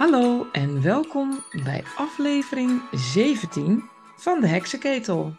Hallo 0.00 0.50
en 0.52 0.82
welkom 0.82 1.44
bij 1.64 1.84
aflevering 1.96 2.82
17 2.92 3.82
van 4.16 4.40
de 4.40 4.46
Heksenketel. 4.46 5.36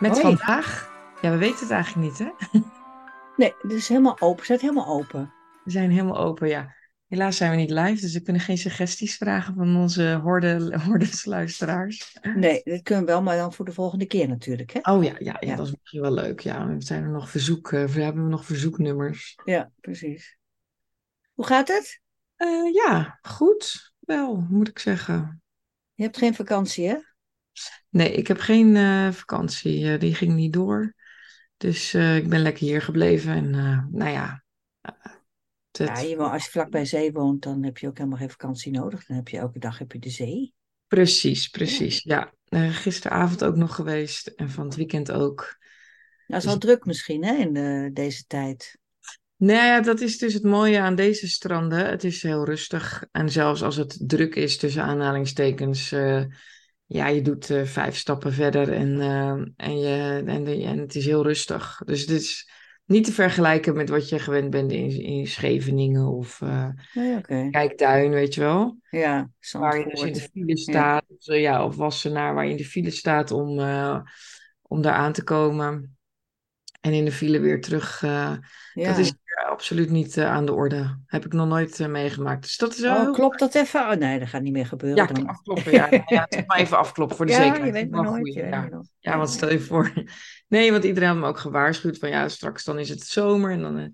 Met 0.00 0.10
Hoi. 0.10 0.22
vandaag, 0.22 0.90
ja 1.22 1.30
we 1.30 1.36
weten 1.36 1.60
het 1.60 1.70
eigenlijk 1.70 2.08
niet 2.08 2.18
hè? 2.18 2.60
Nee, 3.36 3.54
het 3.58 3.72
is 3.72 3.88
helemaal 3.88 4.20
open. 4.20 4.44
Staat 4.44 4.60
helemaal 4.60 4.86
open. 4.86 5.32
We 5.64 5.70
zijn 5.70 5.90
helemaal 5.90 6.18
open, 6.18 6.48
ja. 6.48 6.74
Helaas 7.06 7.36
zijn 7.36 7.50
we 7.50 7.56
niet 7.56 7.70
live, 7.70 8.00
dus 8.00 8.12
we 8.12 8.22
kunnen 8.22 8.42
geen 8.42 8.58
suggesties 8.58 9.16
vragen 9.16 9.54
van 9.54 9.76
onze 9.76 10.20
horde, 10.22 10.72
hordes 10.86 11.24
luisteraars. 11.24 12.18
Nee, 12.34 12.60
dat 12.64 12.82
kunnen 12.82 13.04
we 13.04 13.10
wel, 13.10 13.22
maar 13.22 13.36
dan 13.36 13.52
voor 13.52 13.64
de 13.64 13.72
volgende 13.72 14.06
keer 14.06 14.28
natuurlijk. 14.28 14.72
Hè? 14.72 14.92
Oh 14.92 15.04
ja, 15.04 15.14
ja, 15.18 15.36
ja, 15.40 15.48
Ja. 15.48 15.56
dat 15.56 15.66
is 15.66 15.74
misschien 15.80 16.00
wel 16.00 16.12
leuk. 16.12 16.40
Ja, 16.40 16.66
we 16.66 16.82
zijn 16.82 17.02
er 17.02 17.10
nog 17.10 17.30
verzoek, 17.30 17.72
eh, 17.72 17.84
we 17.84 18.02
hebben 18.02 18.28
nog 18.28 18.44
verzoeknummers. 18.44 19.38
Ja, 19.44 19.70
precies. 19.80 20.36
Hoe 21.34 21.46
gaat 21.46 21.68
het? 21.68 22.06
Eh, 22.38 22.72
ja, 22.72 23.18
goed. 23.22 23.92
Wel, 23.98 24.46
moet 24.50 24.68
ik 24.68 24.78
zeggen. 24.78 25.42
Je 25.94 26.02
hebt 26.02 26.18
geen 26.18 26.34
vakantie, 26.34 26.88
hè? 26.88 26.96
Nee, 27.88 28.12
ik 28.12 28.26
heb 28.26 28.38
geen 28.38 28.76
eh, 28.76 29.10
vakantie. 29.12 29.92
eh, 29.92 30.00
die 30.00 30.14
ging 30.14 30.34
niet 30.34 30.52
door. 30.52 30.94
Dus 31.56 31.94
ik 31.94 32.28
ben 32.28 32.40
lekker 32.40 32.66
hier 32.66 32.82
gebleven. 32.82 33.32
En 33.32 33.50
nou 33.90 34.10
ja. 34.10 34.44
het- 34.80 35.86
Ja, 35.88 35.98
je, 35.98 36.16
als 36.16 36.44
je 36.44 36.50
vlak 36.50 36.70
bij 36.70 36.84
zee 36.84 37.12
woont, 37.12 37.42
dan 37.42 37.62
heb 37.62 37.78
je 37.78 37.86
ook 37.88 37.96
helemaal 37.98 38.18
geen 38.18 38.30
vakantie 38.30 38.72
nodig. 38.72 39.06
Dan 39.06 39.16
heb 39.16 39.28
je 39.28 39.38
elke 39.38 39.58
dag 39.58 39.78
heb 39.78 39.92
je 39.92 39.98
de 39.98 40.10
zee. 40.10 40.54
Precies, 40.86 41.48
precies. 41.48 42.02
Ja, 42.02 42.32
gisteravond 42.70 43.44
ook 43.44 43.56
nog 43.56 43.74
geweest. 43.74 44.26
En 44.26 44.50
van 44.50 44.64
het 44.64 44.74
weekend 44.76 45.10
ook. 45.10 45.38
Nou, 45.40 45.60
het 46.26 46.36
is 46.36 46.42
Dus- 46.42 46.44
wel 46.44 46.58
druk 46.58 46.84
misschien, 46.84 47.24
hè, 47.24 47.34
in 47.34 47.52
de, 47.52 47.90
deze 47.92 48.24
tijd. 48.26 48.78
Nou 49.38 49.64
ja, 49.66 49.80
dat 49.80 50.00
is 50.00 50.18
dus 50.18 50.34
het 50.34 50.42
mooie 50.42 50.80
aan 50.80 50.94
deze 50.94 51.28
stranden. 51.28 51.86
Het 51.88 52.04
is 52.04 52.22
heel 52.22 52.44
rustig. 52.44 53.04
En 53.12 53.30
zelfs 53.30 53.62
als 53.62 53.76
het 53.76 53.98
druk 54.06 54.34
is, 54.34 54.56
tussen 54.56 54.82
aanhalingstekens. 54.82 55.92
eh, 55.92 56.24
ja, 56.86 57.06
je 57.08 57.22
doet 57.22 57.50
eh, 57.50 57.62
vijf 57.64 57.96
stappen 57.96 58.32
verder 58.32 58.72
en, 58.72 59.00
eh, 59.00 59.30
en, 59.66 59.78
je, 59.78 60.22
en, 60.26 60.44
de- 60.44 60.62
en 60.64 60.78
het 60.78 60.94
is 60.94 61.04
heel 61.04 61.22
rustig. 61.22 61.80
Dus 61.84 62.00
het 62.00 62.10
is 62.10 62.50
niet 62.84 63.04
te 63.04 63.12
vergelijken 63.12 63.76
met 63.76 63.88
wat 63.88 64.08
je 64.08 64.18
gewend 64.18 64.50
bent 64.50 64.72
in, 64.72 65.02
in 65.02 65.26
Scheveningen 65.26 66.06
of 66.06 66.40
Nee, 66.92 67.16
oké. 67.16 67.48
Kijkduin, 67.50 68.10
weet 68.10 68.34
je 68.34 68.40
wel. 68.40 68.78
Ja, 68.90 69.30
Waar 69.52 69.78
je 69.78 69.84
dus 69.84 70.02
in 70.02 70.12
de 70.12 70.20
file 70.32 70.56
staat. 70.56 71.04
Of, 71.08 71.26
eh, 71.26 71.40
ja, 71.40 71.64
of 71.64 71.76
Wassenaar, 71.76 72.34
waar 72.34 72.44
je 72.44 72.50
in 72.50 72.56
de 72.56 72.64
file 72.64 72.90
staat 72.90 73.30
om, 73.30 73.60
om 74.62 74.82
daar 74.82 74.94
aan 74.94 75.12
te 75.12 75.24
komen. 75.24 75.96
En 76.80 76.92
in 76.92 77.04
de 77.04 77.12
file 77.12 77.38
weer 77.38 77.60
terug. 77.60 78.00
Ja. 78.00 78.40
dat 78.74 78.98
is 78.98 79.12
absoluut 79.48 79.90
niet 79.90 80.16
eh, 80.16 80.26
aan 80.30 80.46
de 80.46 80.52
orde. 80.54 80.98
Heb 81.06 81.24
ik 81.24 81.32
nog 81.32 81.48
nooit 81.48 81.80
eh, 81.80 81.86
meegemaakt. 81.88 82.42
Dus 82.42 82.56
dat 82.56 82.74
is 82.76 82.84
Oh, 82.84 83.00
heel- 83.00 83.12
klopt 83.12 83.38
dat 83.38 83.54
even? 83.54 83.80
Oh, 83.80 83.92
nee, 83.96 84.18
dat 84.18 84.28
gaat 84.28 84.42
niet 84.42 84.52
meer 84.52 84.66
gebeuren 84.66 85.06
Ja, 85.06 85.12
dan. 85.12 85.26
afkloppen. 85.26 85.72
Ja, 85.72 85.86
ja, 85.90 86.02
ja, 86.06 86.26
toch 86.26 86.46
maar 86.46 86.58
even 86.58 86.78
afkloppen 86.78 87.16
voor 87.16 87.26
de 87.26 87.32
Ja, 87.38 87.38
zekerheid. 87.38 87.66
je 87.66 87.72
weet 87.72 87.90
maar 87.90 88.02
nooit. 88.02 88.34
je 88.34 88.68
ja. 89.00 89.16
want 89.16 89.30
stel 89.30 89.50
je 89.50 89.60
voor. 89.60 89.92
Nee, 90.48 90.70
want 90.72 90.84
iedereen 90.84 91.08
had 91.08 91.18
me 91.18 91.26
ook 91.26 91.38
gewaarschuwd 91.38 91.98
van 91.98 92.08
ja, 92.08 92.28
straks 92.28 92.64
dan 92.64 92.78
is 92.78 92.88
het 92.88 93.02
zomer 93.02 93.50
en 93.50 93.60
dan 93.62 93.78
eh, 93.78 93.86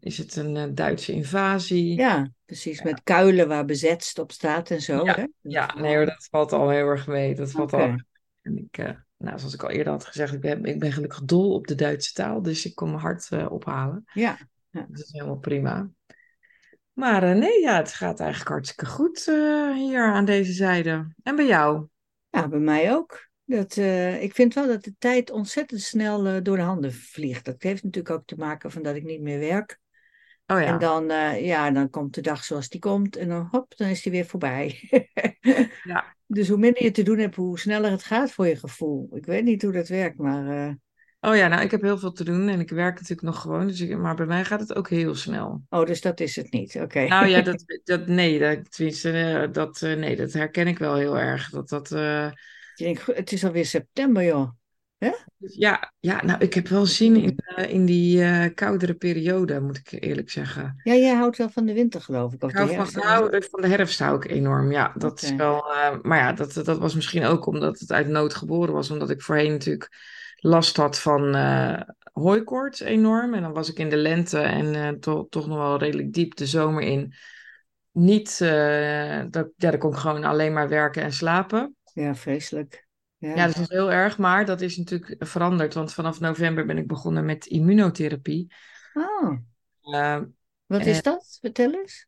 is 0.00 0.18
het 0.18 0.36
een 0.36 0.74
Duitse 0.74 1.12
invasie. 1.12 1.94
Ja, 1.96 2.30
precies. 2.44 2.82
Met 2.82 3.00
kuilen 3.02 3.48
waar 3.48 3.64
bezetst 3.64 4.18
op 4.18 4.32
staat 4.32 4.70
en 4.70 4.80
zo. 4.82 5.04
Ja, 5.04 5.14
hè? 5.14 5.24
Ja, 5.40 5.74
nee 5.78 5.96
hoor, 5.96 6.06
dat 6.06 6.28
valt 6.30 6.52
al 6.52 6.70
heel 6.70 6.86
erg 6.86 7.06
mee. 7.06 7.34
Dat 7.34 7.50
valt 7.50 7.72
al. 7.72 7.94
En 8.42 8.56
ik, 8.58 8.76
nou, 9.18 9.38
zoals 9.38 9.54
ik 9.54 9.62
al 9.62 9.70
eerder 9.70 9.92
had 9.92 10.04
gezegd, 10.04 10.32
ik 10.32 10.40
ben, 10.40 10.64
ik 10.64 10.78
ben 10.78 10.92
gelukkig 10.92 11.22
dol 11.22 11.54
op 11.54 11.66
de 11.66 11.74
Duitse 11.74 12.12
taal, 12.12 12.42
dus 12.42 12.66
ik 12.66 12.74
kon 12.74 12.88
mijn 12.88 13.00
hart 13.00 13.28
ophalen. 13.48 14.04
Ja, 14.12 14.38
Dat 14.72 14.98
is 14.98 15.12
helemaal 15.12 15.38
prima. 15.38 15.90
Maar 16.92 17.22
eh, 17.22 17.34
nee, 17.34 17.60
ja, 17.60 17.76
het 17.76 17.92
gaat 17.92 18.20
eigenlijk 18.20 18.50
hartstikke 18.50 18.86
goed 18.86 19.28
eh, 19.28 19.74
hier 19.74 20.04
aan 20.04 20.24
deze 20.24 20.52
zijde. 20.52 21.14
En 21.22 21.36
bij 21.36 21.46
jou? 21.46 21.86
Ja, 22.30 22.48
bij 22.48 22.58
mij 22.58 22.92
ook. 22.92 23.30
Dat, 23.44 23.76
eh, 23.76 24.22
ik 24.22 24.34
vind 24.34 24.54
wel 24.54 24.66
dat 24.66 24.84
de 24.84 24.94
tijd 24.98 25.30
ontzettend 25.30 25.80
snel 25.80 26.42
door 26.42 26.56
de 26.56 26.62
handen 26.62 26.92
vliegt. 26.92 27.44
Dat 27.44 27.62
heeft 27.62 27.82
natuurlijk 27.82 28.14
ook 28.14 28.26
te 28.26 28.36
maken 28.36 28.70
van 28.70 28.82
dat 28.82 28.96
ik 28.96 29.02
niet 29.02 29.20
meer 29.20 29.38
werk. 29.38 29.80
Oh 30.46 30.60
ja. 30.60 30.66
En 30.66 30.78
dan, 30.78 31.06
ja, 31.44 31.70
dan 31.70 31.90
komt 31.90 32.14
de 32.14 32.20
dag 32.20 32.44
zoals 32.44 32.68
die 32.68 32.80
komt 32.80 33.16
en 33.16 33.28
dan 33.28 33.48
hop, 33.50 33.76
dan 33.76 33.88
is 33.88 34.02
die 34.02 34.12
weer 34.12 34.26
voorbij. 34.26 34.88
Ja. 35.82 36.04
Dus 36.26 36.48
hoe 36.48 36.58
minder 36.58 36.82
je 36.82 36.90
te 36.90 37.02
doen 37.02 37.18
hebt, 37.18 37.34
hoe 37.34 37.58
sneller 37.58 37.90
het 37.90 38.02
gaat 38.02 38.32
voor 38.32 38.46
je 38.46 38.56
gevoel. 38.56 39.08
Ik 39.12 39.26
weet 39.26 39.44
niet 39.44 39.62
hoe 39.62 39.72
dat 39.72 39.88
werkt, 39.88 40.18
maar 40.18 40.76
Oh 41.24 41.36
ja, 41.36 41.48
nou, 41.48 41.62
ik 41.62 41.70
heb 41.70 41.82
heel 41.82 41.98
veel 41.98 42.12
te 42.12 42.24
doen 42.24 42.48
en 42.48 42.60
ik 42.60 42.70
werk 42.70 42.94
natuurlijk 42.94 43.22
nog 43.22 43.40
gewoon. 43.40 43.66
Dus 43.66 43.80
ik, 43.80 43.98
maar 43.98 44.14
bij 44.14 44.26
mij 44.26 44.44
gaat 44.44 44.60
het 44.60 44.74
ook 44.74 44.88
heel 44.88 45.14
snel. 45.14 45.62
oh, 45.68 45.86
dus 45.86 46.00
dat 46.00 46.20
is 46.20 46.36
het 46.36 46.52
niet. 46.52 46.76
Oké. 46.76 47.06
Nou 47.06 47.26
ja, 47.26 47.40
dat, 47.40 47.64
dat, 47.84 48.06
nee, 48.06 48.38
dat, 48.38 48.72
tenminste, 48.72 49.10
eh, 49.10 49.52
dat, 49.52 49.82
eh, 49.82 49.96
nee, 49.96 50.16
dat 50.16 50.32
herken 50.32 50.66
ik 50.66 50.78
wel 50.78 50.94
heel 50.94 51.18
erg. 51.18 51.50
Dat, 51.50 51.68
dat, 51.68 51.92
eh, 51.92 52.30
Je 52.74 52.84
denkt, 52.84 53.02
"Goh, 53.02 53.16
het 53.16 53.32
is 53.32 53.44
alweer 53.44 53.66
september, 53.66 54.24
joh. 54.24 54.50
ja, 55.36 55.92
ja, 56.00 56.24
nou, 56.24 56.40
ik 56.40 56.54
heb 56.54 56.68
wel 56.68 56.86
zin 56.86 57.16
in, 57.16 57.36
in 57.68 57.84
die 57.84 58.50
koudere 58.50 58.94
periode, 58.94 59.60
moet 59.60 59.76
ik 59.76 60.02
eerlijk 60.02 60.30
zeggen. 60.30 60.80
Ja, 60.82 60.94
jij 60.94 61.14
houdt 61.14 61.36
wel 61.36 61.50
van 61.50 61.66
de 61.66 61.72
winter, 61.72 62.00
geloof 62.00 62.32
ik. 62.32 62.42
Of 62.42 62.50
Ik 62.50 62.56
de 62.56 62.62
hou 62.74 62.90
van, 62.90 63.02
nou, 63.02 63.42
van 63.50 63.60
de 63.60 63.68
herfst 63.68 63.98
hou 63.98 64.16
ik 64.16 64.30
enorm. 64.30 64.72
Ja, 64.72 64.92
dat 64.96 65.22
is 65.22 65.34
wel. 65.34 65.64
maar 66.02 66.18
ja, 66.18 66.32
dat, 66.32 66.52
dat 66.52 66.78
was 66.78 66.94
misschien 66.94 67.24
ook 67.24 67.46
omdat 67.46 67.78
het 67.78 67.92
uit 67.92 68.08
nood 68.08 68.34
geboren 68.34 68.74
was. 68.74 68.90
Omdat 68.90 69.10
ik 69.10 69.22
voorheen 69.22 69.50
natuurlijk 69.50 69.90
last 70.42 70.76
had 70.76 71.00
van 71.00 71.34
eh 71.34 71.80
hooikoorts 72.12 72.80
enorm. 72.80 73.34
En 73.34 73.42
dan 73.42 73.52
was 73.52 73.70
ik 73.70 73.78
in 73.78 73.88
de 73.88 73.96
lente 73.96 74.38
en 74.38 74.74
eh, 74.74 74.88
to- 74.88 75.26
toch 75.30 75.46
nog 75.46 75.56
wel 75.56 75.78
redelijk 75.78 76.12
diep 76.12 76.34
de 76.36 76.46
zomer 76.46 76.82
in. 76.82 77.14
Niet, 77.92 78.40
eh, 78.40 79.22
dat, 79.30 79.48
ja, 79.56 79.70
dan 79.70 79.78
kon 79.78 79.92
ik 79.92 79.98
gewoon 79.98 80.24
alleen 80.24 80.52
maar 80.52 80.68
werken 80.68 81.02
en 81.02 81.12
slapen. 81.12 81.76
Ja, 81.92 82.14
vreselijk. 82.14 82.86
Ja. 83.18 83.36
Ja, 83.36 83.46
dat 83.46 83.56
was 83.56 83.68
heel 83.68 83.92
erg. 83.92 84.18
Maar 84.18 84.44
dat 84.44 84.60
is 84.60 84.76
natuurlijk 84.76 85.14
veranderd. 85.18 85.74
Want 85.74 85.92
vanaf 85.92 86.20
november 86.20 86.66
ben 86.66 86.78
ik 86.78 86.86
begonnen 86.86 87.24
met 87.24 87.46
immunotherapie. 87.46 88.52
Oh, 88.94 89.36
wat 90.66 90.86
is 90.86 91.02
dat? 91.02 91.38
Vertel 91.40 91.72
eens. 91.74 92.06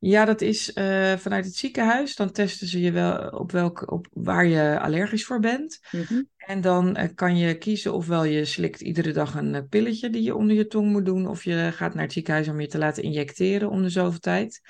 Ja, 0.00 0.24
dat 0.24 0.40
is 0.40 0.72
eh, 0.72 1.16
vanuit 1.16 1.44
het 1.44 1.54
ziekenhuis. 1.54 2.16
Dan 2.16 2.32
testen 2.32 2.66
ze 2.66 2.80
je 2.80 2.92
wel 2.92 3.28
op, 3.28 3.52
welke, 3.52 3.86
op 3.86 4.06
waar 4.12 4.46
je 4.46 4.80
allergisch 4.80 5.24
voor 5.24 5.40
bent. 5.40 5.80
Mhm. 5.90 6.22
En 6.36 6.60
dan 6.60 6.96
eh, 6.96 7.08
kan 7.14 7.36
je 7.36 7.58
kiezen 7.58 7.92
ofwel 7.92 8.24
je 8.24 8.44
slikt 8.44 8.80
iedere 8.80 9.12
dag 9.12 9.34
een 9.34 9.54
eh, 9.54 9.62
pilletje 9.68 10.10
die 10.10 10.22
je 10.22 10.34
onder 10.34 10.56
je 10.56 10.66
tong 10.66 10.92
moet 10.92 11.04
doen. 11.04 11.26
Of 11.26 11.44
je 11.44 11.70
gaat 11.72 11.94
naar 11.94 12.02
het 12.02 12.12
ziekenhuis 12.12 12.48
om 12.48 12.60
je 12.60 12.66
te 12.66 12.78
laten 12.78 13.02
injecteren 13.02 13.70
om 13.70 13.82
de 13.82 13.88
zoveel 13.88 14.20
tijd. 14.20 14.60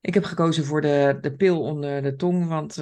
Ik 0.00 0.14
heb 0.14 0.24
gekozen 0.24 0.64
voor 0.64 0.80
de, 0.80 1.18
de 1.20 1.34
pil 1.34 1.60
onder 1.62 2.02
de 2.02 2.14
tong. 2.14 2.48
Want 2.48 2.74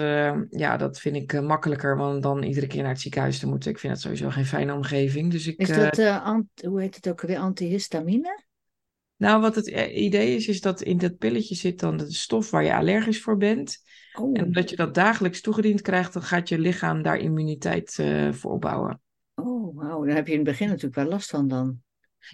ja, 0.51 0.77
dat 0.77 1.01
vind 1.01 1.17
ik 1.17 1.41
makkelijker 1.41 1.97
dan, 1.97 2.21
dan 2.21 2.43
iedere 2.43 2.67
keer 2.67 2.83
naar 2.83 2.93
het 2.93 3.01
ziekenhuis 3.01 3.39
te 3.39 3.47
moeten. 3.47 3.71
Ik 3.71 3.79
vind 3.79 3.93
het 3.93 4.03
sowieso 4.03 4.31
geen 4.31 4.47
fijne 4.47 4.75
omgeving. 4.75 5.31
Dus 5.31 5.47
ik, 5.47 5.59
Is 5.59 5.69
dat, 5.69 5.97
hoe 6.65 6.81
heet 6.81 6.95
het 6.95 7.09
ook 7.09 7.21
weer, 7.21 7.39
antihistamine? 7.39 8.49
Nou, 9.21 9.41
wat 9.41 9.55
het 9.55 9.71
eh, 9.71 10.03
idee 10.03 10.35
is, 10.35 10.49
is 10.49 10.61
dat 10.61 10.83
in 10.83 10.99
dat 10.99 11.19
pilletje 11.19 11.55
zit 11.55 11.81
dan 11.81 11.97
de 11.97 12.13
stof 12.13 12.51
waar 12.51 12.65
je 12.65 12.75
allergisch 12.75 13.21
voor 13.21 13.37
bent. 13.37 13.83
Oh, 14.13 14.39
En 14.39 14.45
omdat 14.45 14.71
je 14.71 14.77
dat 14.77 14.95
dagelijks 14.95 15.41
toegediend 15.41 15.81
krijgt, 15.81 16.13
dan 16.13 16.23
gaat 16.23 16.49
je 16.49 16.59
lichaam 16.59 17.03
daar 17.03 17.19
immuniteit 17.19 17.99
eh, 17.99 18.33
voor 18.33 18.53
opbouwen. 18.53 19.01
oh 19.35 19.77
wauw. 19.77 20.05
Daar 20.05 20.15
heb 20.15 20.27
je 20.27 20.33
in 20.33 20.39
het 20.39 20.49
begin 20.49 20.69
natuurlijk 20.69 20.95
wel 20.95 21.05
last 21.05 21.31
van 21.31 21.49
dan. 21.49 21.79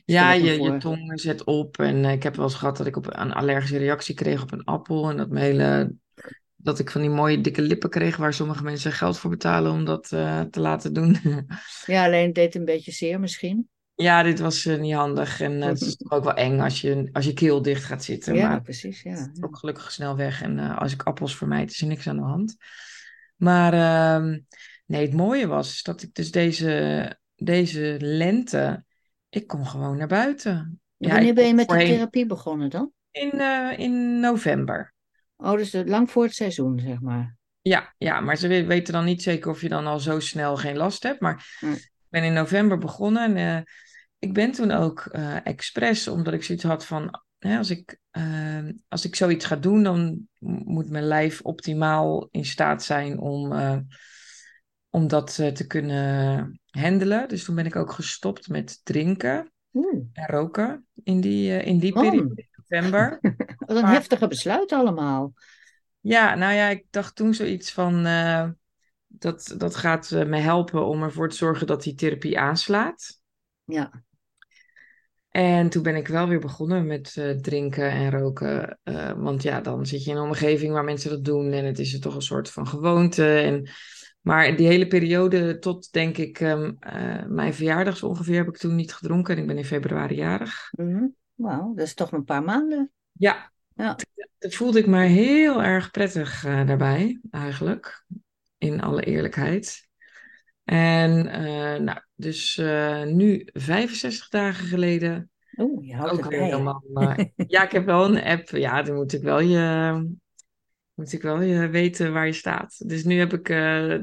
Ja, 0.04 0.32
je, 0.32 0.62
je 0.62 0.76
tong 0.76 1.20
zet 1.20 1.44
op. 1.44 1.78
En 1.78 2.04
eh, 2.04 2.12
ik 2.12 2.22
heb 2.22 2.36
wel 2.36 2.44
eens 2.44 2.54
gehad 2.54 2.76
dat 2.76 2.86
ik 2.86 2.96
op 2.96 3.06
een 3.06 3.32
allergische 3.32 3.78
reactie 3.78 4.14
kreeg 4.14 4.42
op 4.42 4.52
een 4.52 4.64
appel. 4.64 5.10
En 5.10 5.16
dat 5.16 5.28
hele, 5.30 5.94
dat 6.56 6.78
ik 6.78 6.90
van 6.90 7.00
die 7.00 7.10
mooie 7.10 7.40
dikke 7.40 7.62
lippen 7.62 7.90
kreeg 7.90 8.16
waar 8.16 8.34
sommige 8.34 8.62
mensen 8.62 8.92
geld 8.92 9.18
voor 9.18 9.30
betalen 9.30 9.72
om 9.72 9.84
dat 9.84 10.08
te 10.50 10.60
laten 10.60 10.92
doen. 10.92 11.16
Ja, 11.86 12.04
alleen 12.04 12.26
het 12.26 12.34
deed 12.34 12.54
een 12.54 12.64
beetje 12.64 12.92
zeer 12.92 13.20
misschien. 13.20 13.68
Ja, 13.96 14.22
dit 14.22 14.38
was 14.38 14.66
eh, 14.66 14.78
niet 14.78 14.94
handig. 14.94 15.40
En 15.40 15.62
eh, 15.62 15.68
het 15.68 15.80
is 15.80 15.96
ook 16.08 16.24
wel 16.24 16.34
eng 16.34 16.60
als 16.60 16.80
je, 16.80 17.08
als 17.12 17.24
je 17.24 17.32
keel 17.32 17.62
dicht 17.62 17.84
gaat 17.84 18.04
zitten. 18.04 18.34
Ja, 18.34 18.48
Maar 18.48 18.62
precies. 18.62 19.02
Ja, 19.02 19.10
Het 19.10 19.20
is 19.32 19.38
ja. 19.40 19.46
ook 19.46 19.56
gelukkig 19.56 19.92
snel 19.92 20.16
weg. 20.16 20.42
En 20.42 20.58
eh, 20.58 20.78
als 20.78 20.92
ik 20.92 21.02
appels 21.02 21.36
vermijd, 21.36 21.70
is 21.70 21.80
er 21.80 21.86
niks 21.86 22.08
aan 22.08 22.16
de 22.16 22.22
hand. 22.22 22.56
Maar 23.36 23.72
ehm, 23.72 24.38
nee, 24.86 25.02
het 25.06 25.14
mooie 25.14 25.46
was 25.46 25.70
is 25.72 25.82
dat 25.82 26.02
ik 26.02 26.14
dus 26.14 26.30
deze, 26.30 27.18
deze 27.34 27.96
lente, 28.00 28.84
ik 29.28 29.46
kon 29.46 29.66
gewoon 29.66 29.96
naar 29.96 30.06
buiten. 30.06 30.80
Ja, 30.96 31.08
Wanneer 31.14 31.34
ben 31.34 31.46
je 31.46 31.54
met 31.54 31.66
voorheen 31.66 31.86
therapie 31.86 32.26
begonnen 32.26 32.70
dan? 32.70 32.90
in, 33.10 33.40
in 33.78 34.20
november. 34.20 34.94
Oh, 35.36 35.52
dus 35.56 35.72
lang 35.84 36.10
voor 36.10 36.24
het 36.24 36.34
seizoen, 36.34 36.80
zeg 36.80 37.00
maar. 37.00 37.36
Ja, 37.60 37.94
ja, 37.98 38.20
maar 38.20 38.36
ze 38.36 38.48
we- 38.48 38.64
weten 38.64 38.92
dan 38.92 39.04
niet 39.04 39.22
zeker 39.22 39.50
of 39.50 39.60
je 39.60 39.68
dan 39.68 39.86
al 39.86 40.00
zo 40.00 40.20
snel 40.20 40.56
geen 40.56 40.76
last 40.76 41.02
hebt. 41.02 41.20
Maar 41.20 41.56
ik 41.60 41.90
ben 42.08 42.22
in 42.24 42.32
november 42.32 42.78
begonnen 42.78 43.36
en 43.36 43.64
ik 44.18 44.32
ben 44.32 44.52
toen 44.52 44.70
ook 44.70 45.06
eh 45.06 45.46
expres, 45.46 46.08
omdat 46.08 46.34
ik 46.34 46.44
zoiets 46.44 46.64
had 46.64 46.86
van, 46.86 47.20
hè, 47.38 47.58
als 47.58 47.70
ik, 47.70 47.98
eh, 48.10 48.68
als 48.88 49.04
ik 49.04 49.16
zoiets 49.16 49.44
ga 49.44 49.56
doen, 49.56 49.82
dan 49.82 50.28
moet 50.64 50.90
mijn 50.90 51.04
lijf 51.04 51.40
optimaal 51.40 52.28
in 52.30 52.44
staat 52.44 52.82
zijn 52.84 53.18
om, 53.18 53.52
eh, 53.52 53.78
om 54.90 55.08
dat 55.08 55.38
eh, 55.38 55.52
te 55.52 55.66
kunnen 55.66 56.60
handelen. 56.70 57.28
Dus 57.28 57.44
toen 57.44 57.54
ben 57.54 57.66
ik 57.66 57.76
ook 57.76 57.92
gestopt 57.92 58.48
met 58.48 58.80
drinken 58.84 59.52
Oeh, 59.72 60.04
en 60.12 60.26
roken 60.26 60.86
in 61.02 61.20
die, 61.20 61.62
in 61.62 61.78
die 61.78 61.94
Man. 61.94 62.04
periode. 62.10 62.46
november. 62.68 63.18
Wat 63.66 63.76
een 63.76 63.82
Maar- 63.82 63.92
heftige 63.92 64.28
besluit 64.28 64.72
allemaal. 64.72 65.32
Ja, 66.00 66.34
nou 66.34 66.54
ja, 66.54 66.68
ik 66.68 66.86
dacht 66.90 67.16
toen 67.16 67.34
zoiets 67.34 67.72
van, 67.72 68.02
dat, 69.06 69.54
dat 69.58 69.76
gaat 69.76 70.10
me 70.10 70.36
helpen 70.38 70.86
om 70.86 71.02
ervoor 71.02 71.28
te 71.28 71.36
zorgen 71.36 71.66
dat 71.66 71.82
die 71.82 71.94
therapie 71.94 72.38
aanslaat. 72.38 73.20
Ja, 73.64 74.04
En 75.36 75.68
toen 75.68 75.82
ben 75.82 75.96
ik 75.96 76.08
wel 76.08 76.28
weer 76.28 76.40
begonnen 76.40 76.86
met 76.86 77.14
eh, 77.16 77.30
drinken 77.30 77.90
en 77.90 78.10
roken. 78.10 78.78
eh, 78.82 79.12
want 79.16 79.42
ja, 79.42 79.60
dan 79.60 79.86
zit 79.86 80.04
je 80.04 80.10
in 80.10 80.16
een 80.16 80.22
omgeving 80.22 80.72
waar 80.72 80.84
mensen 80.84 81.10
dat 81.10 81.24
doen 81.24 81.52
en 81.52 81.64
het 81.64 81.78
is 81.78 81.94
er 81.94 82.00
toch 82.00 82.14
een 82.14 82.22
soort 82.22 82.50
van 82.50 82.66
gewoonte. 82.66 83.38
En, 83.38 83.68
maar 84.20 84.56
die 84.56 84.66
hele 84.66 84.86
periode 84.86 85.58
tot, 85.58 85.92
denk 85.92 86.16
ik, 86.16 86.40
ehm, 86.40 86.72
eh, 86.80 87.24
mijn 87.26 87.54
verjaardag 87.54 87.96
zo 87.96 88.06
ongeveer 88.06 88.36
heb 88.36 88.48
ik 88.48 88.56
toen 88.56 88.74
niet 88.74 88.94
gedronken. 88.94 89.34
En 89.34 89.40
ik 89.40 89.46
ben 89.46 89.58
in 89.58 89.64
februari 89.64 90.14
jarig. 90.14 90.68
Mhm. 90.70 91.04
Wauw, 91.34 91.74
dat 91.74 91.86
is 91.86 91.94
toch 91.94 92.12
een 92.12 92.24
paar 92.24 92.42
maanden. 92.42 92.90
Ja, 93.12 93.52
Ja. 93.74 93.96
dat 94.38 94.54
voelde 94.54 94.78
ik 94.78 94.86
me 94.86 95.02
heel 95.04 95.62
erg 95.62 95.90
prettig 95.90 96.40
daarbij, 96.42 97.20
eigenlijk. 97.30 98.04
In 98.58 98.80
alle 98.80 99.02
eerlijkheid. 99.02 99.85
En 100.66 101.26
eh, 101.26 101.80
nou, 101.80 102.00
dus 102.14 102.58
eh, 102.58 103.04
nu 103.04 103.48
65 103.52 104.28
dagen 104.28 104.66
geleden 104.66 105.30
Oeh, 105.56 105.86
je 105.86 105.94
houdt 105.94 106.12
ook 106.12 106.24
het 106.24 106.32
helemaal. 106.32 106.84
eh, 106.94 107.24
ja, 107.36 107.62
ik 107.62 107.70
heb 107.70 107.84
wel 107.84 108.04
een 108.04 108.22
app. 108.22 108.48
Ja, 108.48 108.82
dan 108.82 108.94
moet 108.94 109.12
ik 109.12 109.22
wel 109.22 109.40
je, 109.40 110.16
moet 110.94 111.12
ik 111.12 111.22
wel 111.22 111.40
je 111.40 111.68
weten 111.68 112.12
waar 112.12 112.26
je 112.26 112.32
staat. 112.32 112.88
Dus 112.88 113.04
nu 113.04 113.18
heb 113.18 113.32
ik 113.32 113.46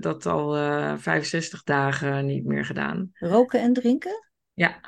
dat 0.01 0.25
al 0.25 0.57
eh 0.57 0.97
65 0.97 1.63
dagen 1.63 2.25
niet 2.25 2.45
meer 2.45 2.65
gedaan. 2.65 3.09
Roken 3.13 3.61
en 3.61 3.73
drinken? 3.73 4.29
Ja, 4.53 4.79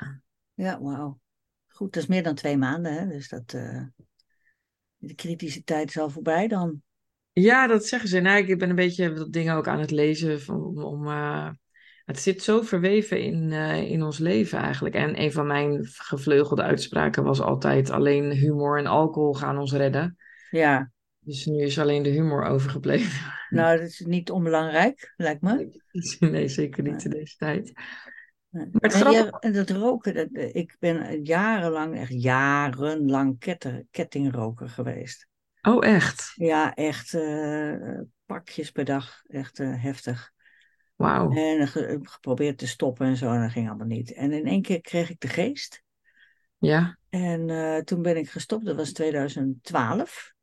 Ja, 0.54 0.80
wauw. 0.80 1.20
Goed, 1.68 1.92
dat 1.92 2.02
is 2.02 2.08
meer 2.08 2.22
dan 2.22 2.34
twee 2.34 2.56
maanden, 2.56 2.92
hè? 2.92 3.06
Dus 3.06 3.28
dat, 3.28 3.50
de 4.96 5.14
kritische 5.14 5.62
tijd 5.64 5.88
is 5.88 5.98
al 5.98 6.10
voorbij 6.10 6.48
dan. 6.48 6.82
ja 7.32 7.66
dat 7.66 7.86
zeggen 7.86 8.08
ze. 8.08 8.20
Nou, 8.20 8.46
ik 8.46 8.58
ben 8.58 8.70
een 8.70 8.76
beetje 8.76 9.12
dat 9.12 9.32
dingen 9.32 9.54
ook 9.54 9.68
aan 9.68 9.80
het 9.80 9.90
lezen. 9.90 10.40
Om, 10.48 10.82
om, 10.82 11.08
het 12.06 12.20
zit 12.20 12.42
zo 12.42 12.62
verweven 12.62 13.20
in, 13.20 13.52
eh, 13.52 13.90
in 13.90 14.02
ons 14.02 14.18
leven 14.18 14.58
eigenlijk. 14.58 14.94
En 14.94 15.20
een 15.20 15.32
van 15.32 15.46
mijn 15.46 15.84
gevleugelde 15.84 16.62
uitspraken 16.62 17.24
was 17.24 17.40
altijd: 17.40 17.90
alleen 17.90 18.30
humor 18.32 18.78
en 18.78 18.86
alcohol 18.86 19.34
gaan 19.34 19.58
ons 19.58 19.72
redden. 19.72 20.16
Ja, 20.50 20.90
Dus 21.18 21.46
nu 21.46 21.62
is 21.62 21.78
alleen 21.78 22.02
de 22.02 22.08
humor 22.08 22.44
overgebleven. 22.44 23.32
nou, 23.48 23.78
dat 23.78 23.86
is 23.86 24.00
niet 24.00 24.30
onbelangrijk, 24.30 25.12
lijkt 25.16 25.42
me. 25.42 25.84
Nee, 26.18 26.48
zeker 26.48 26.82
niet 26.82 27.04
in 27.04 27.10
deze 27.10 27.36
tijd. 27.36 27.72
Nee. 28.50 28.66
het 28.72 29.40
en, 29.40 29.52
dat 29.52 29.70
roken, 29.70 30.14
dat, 30.14 30.28
ik 30.32 30.76
ben 30.78 31.24
jarenlang, 31.24 31.96
echt 31.96 32.22
jarenlang 32.22 33.38
ketter, 33.38 33.86
kettingroker 33.90 34.68
geweest. 34.68 35.28
Oh, 35.62 35.86
echt? 35.86 36.32
Ja, 36.34 36.74
echt 36.74 37.14
eh, 37.14 38.00
pakjes 38.26 38.70
per 38.70 38.84
dag, 38.84 39.22
echt 39.26 39.60
eh, 39.60 39.82
heftig. 39.82 40.34
Wauw. 40.96 41.32
En 41.32 41.68
ge- 41.68 41.98
geprobeerd 42.02 42.58
te 42.58 42.66
stoppen 42.66 43.06
en 43.06 43.16
zo, 43.16 43.32
en 43.32 43.40
dat 43.40 43.50
ging 43.50 43.68
allemaal 43.68 43.86
niet. 43.86 44.12
En 44.12 44.32
in 44.32 44.46
één 44.46 44.62
keer 44.62 44.80
kreeg 44.80 45.10
ik 45.10 45.20
de 45.20 45.28
geest. 45.28 45.82
Ja. 46.58 46.98
En 47.08 47.50
eh, 47.50 47.78
toen 47.78 48.02
ben 48.02 48.16
ik 48.16 48.30
gestopt, 48.30 48.64
dat 48.64 48.76
was 48.76 48.92
2012. 48.92 50.34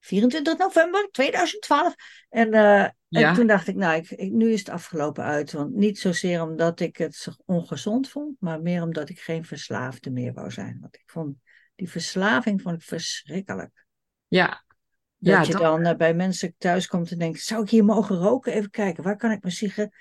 24 0.00 0.58
november 0.58 1.08
2012. 1.10 1.94
En, 2.28 2.52
eh, 2.52 2.88
Ja. 3.08 3.28
en 3.28 3.34
toen 3.34 3.46
dacht 3.46 3.68
ik, 3.68 3.74
nou, 3.76 3.96
ik, 3.96 4.10
ik- 4.10 4.32
nu 4.32 4.52
is 4.52 4.58
het 4.58 4.68
afgelopen 4.68 5.24
uit. 5.24 5.52
Want 5.52 5.74
niet 5.74 5.98
zozeer 5.98 6.42
omdat 6.42 6.80
ik 6.80 6.96
het 6.96 7.14
zo 7.14 7.30
ongezond 7.44 8.08
vond, 8.08 8.36
maar 8.40 8.60
meer 8.62 8.82
omdat 8.82 9.08
ik 9.08 9.20
geen 9.20 9.44
verslaafde 9.44 10.10
meer 10.10 10.32
wou 10.32 10.50
zijn. 10.50 10.78
Want 10.80 10.94
ik 10.94 11.02
vond 11.06 11.36
die 11.74 11.90
verslaving 11.90 12.62
vond 12.62 12.76
ik 12.76 12.82
verschrikkelijk. 12.82 13.86
Ja. 14.28 14.64
Dat 15.20 15.34
Ja, 15.34 15.42
je 15.42 15.52
dat- 15.52 15.60
dan 15.60 15.84
eh, 15.84 15.96
bij 15.96 16.14
mensen 16.14 16.54
thuis 16.58 16.86
komt 16.86 17.10
en 17.10 17.18
denkt, 17.18 17.40
zou 17.40 17.62
ik 17.62 17.70
hier 17.70 17.84
mogen 17.84 18.16
roken? 18.16 18.52
Even 18.52 18.70
kijken, 18.70 19.02
waar 19.02 19.16
kan 19.16 19.30
ik 19.30 19.42
mijn 19.42 19.54
sigaret... 19.54 19.94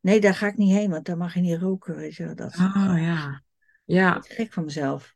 Nee, 0.00 0.20
daar 0.20 0.34
ga 0.34 0.46
ik 0.46 0.56
niet 0.56 0.72
heen, 0.72 0.90
want 0.90 1.04
daar 1.04 1.16
mag 1.16 1.34
je 1.34 1.40
niet 1.40 1.60
roken, 1.60 1.96
weet 1.96 2.14
je. 2.14 2.34
Dat 2.34 2.54
Oh, 2.54 2.94
ja. 2.96 3.42
Ja. 3.84 4.20
gek 4.28 4.52
van 4.52 4.64
mezelf. 4.64 5.14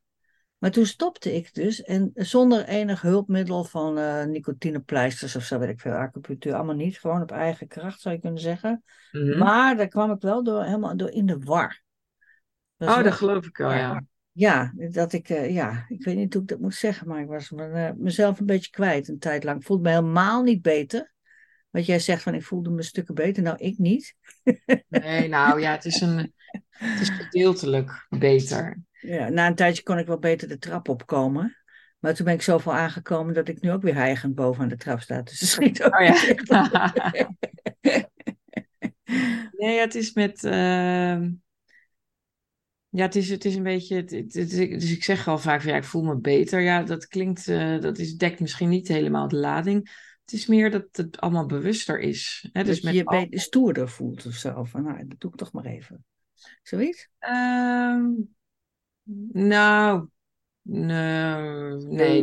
Maar 0.58 0.70
toen 0.70 0.86
stopte 0.86 1.34
ik 1.34 1.54
dus 1.54 1.82
en 1.82 2.10
zonder 2.14 2.64
enig 2.64 3.00
hulpmiddel 3.00 3.64
van 3.64 3.98
eh 3.98 4.24
nicotinepleisters 4.24 5.36
of 5.36 5.42
zo, 5.42 5.58
weet 5.58 5.68
ik 5.68 5.80
veel, 5.80 5.92
acupunctuur, 5.92 6.54
allemaal 6.54 6.74
niet. 6.74 6.98
Gewoon 6.98 7.22
op 7.22 7.30
eigen 7.30 7.66
kracht 7.68 8.00
zou 8.00 8.14
je 8.14 8.20
kunnen 8.20 8.40
zeggen. 8.40 8.84
Mhm. 9.12 9.38
Maar 9.38 9.76
daar 9.76 9.88
kwam 9.88 10.10
ik 10.10 10.20
wel 10.20 10.44
door, 10.44 10.64
helemaal 10.64 10.96
door 10.96 11.10
in 11.10 11.26
de 11.26 11.38
war. 11.38 11.82
Dat 12.76 12.88
Oh, 12.88 13.02
dat 13.04 13.12
geloof 13.12 13.46
ik 13.46 13.56
wel, 13.56 13.72
ja. 13.72 14.02
Ja, 14.32 14.72
dat 14.90 15.12
ik, 15.12 15.28
eh, 15.28 15.50
ja, 15.50 15.84
ik 15.88 16.04
weet 16.04 16.16
niet 16.16 16.32
hoe 16.32 16.42
ik 16.42 16.48
dat 16.48 16.60
moet 16.60 16.74
zeggen, 16.74 17.08
maar 17.08 17.20
ik 17.20 17.28
was 17.28 17.50
me, 17.50 17.64
eh, 17.64 17.90
mezelf 17.96 18.40
een 18.40 18.46
beetje 18.46 18.70
kwijt 18.70 19.08
een 19.08 19.18
tijd 19.18 19.44
lang. 19.44 19.60
Ik 19.60 19.66
voelde 19.66 19.82
me 19.82 19.88
helemaal 19.88 20.42
niet 20.42 20.62
beter. 20.62 21.12
Wat 21.70 21.86
jij 21.86 21.98
zegt 21.98 22.22
van 22.22 22.34
ik 22.34 22.42
voelde 22.42 22.70
me 22.70 22.82
stukken 22.82 23.14
beter, 23.14 23.42
nou 23.42 23.56
ik 23.58 23.78
niet. 23.78 24.14
Nee, 24.88 25.28
nou 25.28 25.60
ja, 25.60 25.70
het 25.70 25.84
is, 25.84 26.00
een, 26.00 26.34
het 26.70 27.00
is 27.00 27.08
gedeeltelijk 27.08 28.06
beter. 28.08 28.82
Ja, 29.00 29.28
na 29.28 29.46
een 29.46 29.54
tijdje 29.54 29.82
kon 29.82 29.98
ik 29.98 30.06
wel 30.06 30.18
beter 30.18 30.48
de 30.48 30.58
trap 30.58 30.88
opkomen. 30.88 31.56
Maar 31.98 32.14
toen 32.14 32.24
ben 32.24 32.34
ik 32.34 32.42
zoveel 32.42 32.74
aangekomen 32.74 33.34
dat 33.34 33.48
ik 33.48 33.60
nu 33.60 33.72
ook 33.72 33.82
weer 33.82 33.94
hijgend 33.94 34.34
boven 34.34 34.62
aan 34.62 34.68
de 34.68 34.76
trap 34.76 35.00
sta. 35.00 35.22
Dus 35.22 35.40
het 35.40 35.48
schiet 35.48 35.82
ook 35.82 35.94
Oh 35.94 36.06
ja. 36.06 36.92
Nee, 39.56 39.78
het 39.78 39.94
is 39.94 40.12
met. 40.12 40.44
ehm, 40.44 41.30
Ja, 42.90 43.02
het 43.02 43.16
is, 43.16 43.28
het 43.30 43.44
is 43.44 43.54
een 43.54 43.62
beetje. 43.62 43.96
Het, 43.96 44.10
het- 44.10 44.34
het- 44.34 44.50
dus 44.50 44.92
ik 44.92 45.04
zeg 45.04 45.28
al 45.28 45.38
vaak 45.38 45.60
van 45.62 45.70
ja, 45.70 45.76
ik 45.76 45.84
voel 45.84 46.02
me 46.02 46.16
beter. 46.16 46.60
Ja, 46.60 46.82
dat 46.82 47.06
klinkt. 47.06 47.48
eh, 47.48 47.80
dat 47.80 47.98
is, 47.98 48.16
dekt 48.16 48.40
misschien 48.40 48.68
niet 48.68 48.88
helemaal 48.88 49.28
de 49.28 49.36
lading. 49.36 50.08
Het 50.24 50.32
is 50.32 50.46
meer 50.46 50.70
dat 50.70 50.86
het 50.92 51.20
allemaal 51.20 51.46
bewuster 51.46 52.00
is. 52.00 52.48
Hè? 52.52 52.64
Dus 52.64 52.74
dat 52.74 52.84
met 52.84 52.92
je 52.92 52.98
je 52.98 53.04
al- 53.04 53.26
stoerder 53.30 53.88
voelt 53.88 54.26
of 54.26 54.32
zo. 54.34 54.64
Van, 54.64 54.82
nou, 54.82 55.06
dat 55.06 55.20
doe 55.20 55.30
ik 55.30 55.36
toch 55.36 55.52
maar 55.52 55.64
even. 55.64 56.04
Zoiets? 56.62 57.08
Ehm, 57.18 58.06
nou, 59.32 60.08
nee, 60.62 62.22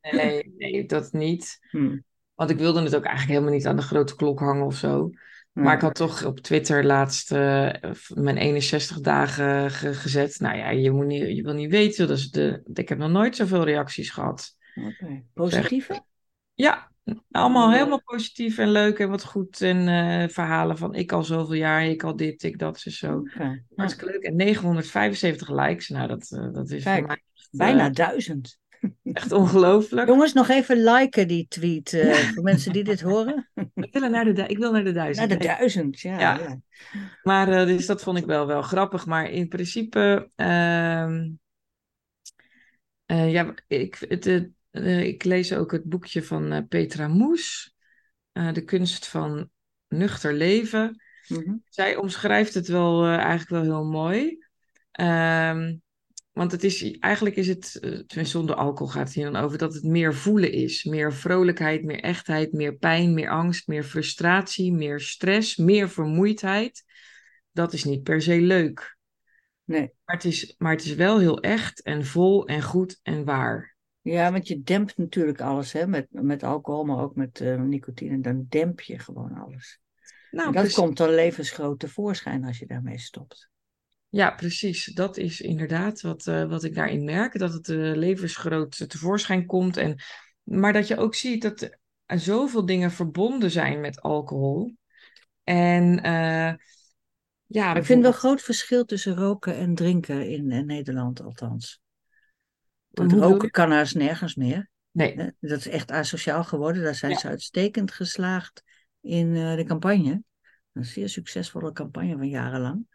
nee, 0.00 0.54
nee, 0.58 0.86
dat 0.86 1.12
niet. 1.12 1.58
Hm. 1.70 1.98
Want 2.34 2.50
ik 2.50 2.58
wilde 2.58 2.82
het 2.82 2.96
ook 2.96 3.04
eigenlijk 3.04 3.32
helemaal 3.38 3.56
niet 3.58 3.66
aan 3.66 3.76
de 3.76 3.82
grote 3.82 4.16
klok 4.16 4.38
hangen 4.38 4.66
of 4.66 4.76
zo. 4.76 5.10
Maar 5.54 5.74
ik 5.74 5.80
had 5.80 5.94
toch 5.94 6.24
op 6.24 6.40
Twitter 6.40 6.84
laatst 6.84 7.32
eh, 7.32 7.70
mijn 8.14 8.36
61 8.36 9.00
dagen 9.00 9.70
ge- 9.70 9.94
gezet. 9.94 10.40
Nou 10.40 10.56
ja, 10.56 10.70
je, 10.70 10.90
moet 10.90 11.06
niet, 11.06 11.36
je 11.36 11.42
wil 11.42 11.54
niet 11.54 11.70
weten. 11.70 12.06
Dus 12.06 12.30
de, 12.30 12.62
ik 12.74 12.88
heb 12.88 12.98
nog 12.98 13.10
nooit 13.10 13.36
zoveel 13.36 13.64
reacties 13.64 14.10
gehad. 14.10 14.56
Positieve? 15.34 16.02
Ja, 16.54 16.90
allemaal 17.30 17.68
Oh. 17.68 17.74
helemaal 17.74 18.02
positief 18.04 18.58
en 18.58 18.70
leuk 18.70 18.98
en 18.98 19.08
wat 19.08 19.24
goed. 19.24 19.60
En 19.60 19.88
eh, 19.88 20.28
verhalen 20.28 20.78
van 20.78 20.94
ik 20.94 21.12
al 21.12 21.22
zoveel 21.24 21.54
jaar, 21.54 21.84
ik 21.86 22.02
al 22.02 22.16
dit, 22.16 22.42
ik 22.42 22.58
dat, 22.58 22.80
dus 22.84 22.98
zo. 22.98 23.22
Ja. 23.38 23.58
Hartstikke 23.74 24.12
leuk. 24.12 24.22
En 24.22 24.36
975 24.36 25.50
likes. 25.50 25.88
Nou, 25.88 26.08
dat, 26.08 26.30
eh, 26.30 26.52
dat 26.52 26.70
is 26.70 26.82
Kijk, 26.82 26.98
voor 26.98 27.06
mij 27.06 27.22
echt, 27.34 27.48
Bijna 27.50 27.88
duizend. 27.90 28.58
Echt 29.02 29.32
ongelooflijk. 29.32 30.08
Jongens, 30.08 30.32
nog 30.32 30.48
even 30.48 30.82
liken 30.82 31.28
die 31.28 31.46
tweet. 31.48 31.92
eh, 31.92 32.14
voor 32.14 32.42
mensen 32.42 32.72
die 32.72 32.84
dit 32.84 33.00
horen. 33.00 33.50
Ik 33.74 33.92
wil 33.92 34.08
naar 34.08 34.34
de, 34.34 34.46
ik 34.46 34.58
wil 34.58 34.72
naar 34.72 34.84
de 34.84 34.92
duizend. 34.92 35.28
Naar 35.28 35.38
de 35.38 35.44
duizend, 35.44 36.00
ja. 36.00 36.20
Ja. 36.20 36.38
ja. 36.38 36.60
Maar 37.22 37.48
eh, 37.48 37.66
dus 37.66 37.86
dat 37.86 38.02
vond 38.02 38.18
ik 38.18 38.24
wel, 38.24 38.46
wel 38.46 38.62
grappig. 38.62 39.06
Maar 39.06 39.30
in 39.30 39.48
principe, 39.48 40.30
ehm, 40.36 41.30
eh, 43.06 43.32
ja, 43.32 43.54
ik, 43.66 43.98
het, 44.08 44.50
ik 45.02 45.24
lees 45.24 45.52
ook 45.52 45.72
het 45.72 45.84
boekje 45.84 46.22
van 46.22 46.66
Petra 46.68 47.08
Moes, 47.08 47.74
De 48.32 48.62
kunst 48.64 49.08
van 49.08 49.50
nuchter 49.88 50.34
leven. 50.34 51.02
Mhm. 51.28 51.54
Zij 51.68 51.96
omschrijft 51.96 52.54
het 52.54 52.68
wel 52.68 53.06
eigenlijk 53.06 53.48
wel 53.48 53.62
heel 53.62 53.84
mooi. 53.84 54.38
Ehm, 54.90 55.74
want 56.34 56.52
het 56.52 56.64
is, 56.64 56.98
eigenlijk 56.98 57.36
is 57.36 57.48
het, 57.48 57.74
eh, 57.74 57.80
tenminste 57.80 58.24
zonder 58.24 58.54
alcohol 58.54 58.92
gaat 58.92 59.06
het 59.06 59.14
hier 59.14 59.24
dan 59.32 59.42
over, 59.42 59.58
dat 59.58 59.74
het 59.74 59.84
meer 59.84 60.14
voelen 60.14 60.52
is. 60.52 60.84
Meer 60.84 61.12
vrolijkheid, 61.12 61.84
meer 61.84 62.00
echtheid, 62.00 62.52
meer 62.52 62.76
pijn, 62.76 63.14
meer 63.14 63.28
angst, 63.28 63.66
meer 63.66 63.84
frustratie, 63.84 64.72
meer 64.72 65.00
stress, 65.00 65.56
meer 65.56 65.88
vermoeidheid. 65.88 66.84
Dat 67.52 67.72
is 67.72 67.84
niet 67.84 68.02
per 68.02 68.22
se 68.22 68.40
leuk. 68.40 68.96
Nee. 69.64 69.92
Maar 70.04 70.16
het 70.16 70.24
is, 70.24 70.54
maar 70.58 70.72
het 70.72 70.84
is 70.84 70.94
wel 70.94 71.18
heel 71.18 71.40
echt 71.40 71.82
en 71.82 72.04
vol 72.04 72.46
en 72.46 72.62
goed 72.62 73.00
en 73.02 73.24
waar. 73.24 73.76
Ja, 74.00 74.32
want 74.32 74.48
je 74.48 74.62
dempt 74.62 74.96
natuurlijk 74.96 75.40
alles, 75.40 75.72
hè, 75.72 75.86
met, 75.86 76.06
met 76.10 76.42
alcohol, 76.42 76.84
maar 76.84 77.02
ook 77.02 77.14
met 77.14 77.40
eh, 77.40 77.60
nicotine. 77.60 78.20
Dan 78.20 78.46
demp 78.48 78.80
je 78.80 78.98
gewoon 78.98 79.32
alles. 79.32 79.80
Nou, 80.30 80.46
en 80.46 80.52
dat 80.52 80.62
precies. 80.62 80.74
komt 80.74 80.96
dan 80.96 81.14
levensgroot 81.14 81.78
tevoorschijn 81.78 82.44
als 82.44 82.58
je 82.58 82.66
daarmee 82.66 82.98
stopt. 82.98 83.52
Ja, 84.14 84.30
precies. 84.30 84.84
Dat 84.84 85.16
is 85.16 85.40
inderdaad 85.40 86.00
wat, 86.00 86.26
eh, 86.26 86.44
wat 86.44 86.64
ik 86.64 86.74
daarin 86.74 87.04
merk. 87.04 87.38
Dat 87.38 87.52
het 87.52 87.68
eh, 87.68 87.76
levensgroot 87.76 88.90
tevoorschijn 88.90 89.46
komt. 89.46 89.76
En, 89.76 89.98
maar 90.42 90.72
dat 90.72 90.88
je 90.88 90.96
ook 90.96 91.14
ziet 91.14 91.42
dat 91.42 91.70
er 92.06 92.18
zoveel 92.18 92.66
dingen 92.66 92.90
verbonden 92.90 93.50
zijn 93.50 93.80
met 93.80 94.00
alcohol. 94.00 94.76
En 95.42 96.02
eh, 96.02 96.54
ja, 97.46 97.74
ik 97.74 97.84
vind 97.84 98.02
wel 98.02 98.10
een 98.10 98.18
groot 98.18 98.42
verschil 98.42 98.84
tussen 98.84 99.14
roken 99.14 99.56
en 99.56 99.74
drinken 99.74 100.28
in, 100.28 100.66
Nederland 100.66 101.22
althans. 101.22 101.80
Bedoel 102.88 103.20
roken 103.20 103.50
kan 103.50 103.70
haast 103.70 103.94
nergens 103.94 104.34
meer. 104.34 104.70
Nee. 104.90 105.16
Dat 105.40 105.58
is 105.58 105.68
echt 105.68 105.90
asociaal 105.90 106.44
geworden. 106.44 106.82
Daar 106.82 106.94
zijn 106.94 107.12
Ja. 107.12 107.18
ze 107.18 107.28
uitstekend 107.28 107.92
geslaagd 107.92 108.62
in 109.00 109.32
de 109.32 109.64
campagne. 109.66 110.22
Een 110.72 110.84
zeer 110.84 111.08
succesvolle 111.08 111.72
campagne 111.72 112.16
van 112.16 112.28
jarenlang. 112.28 112.86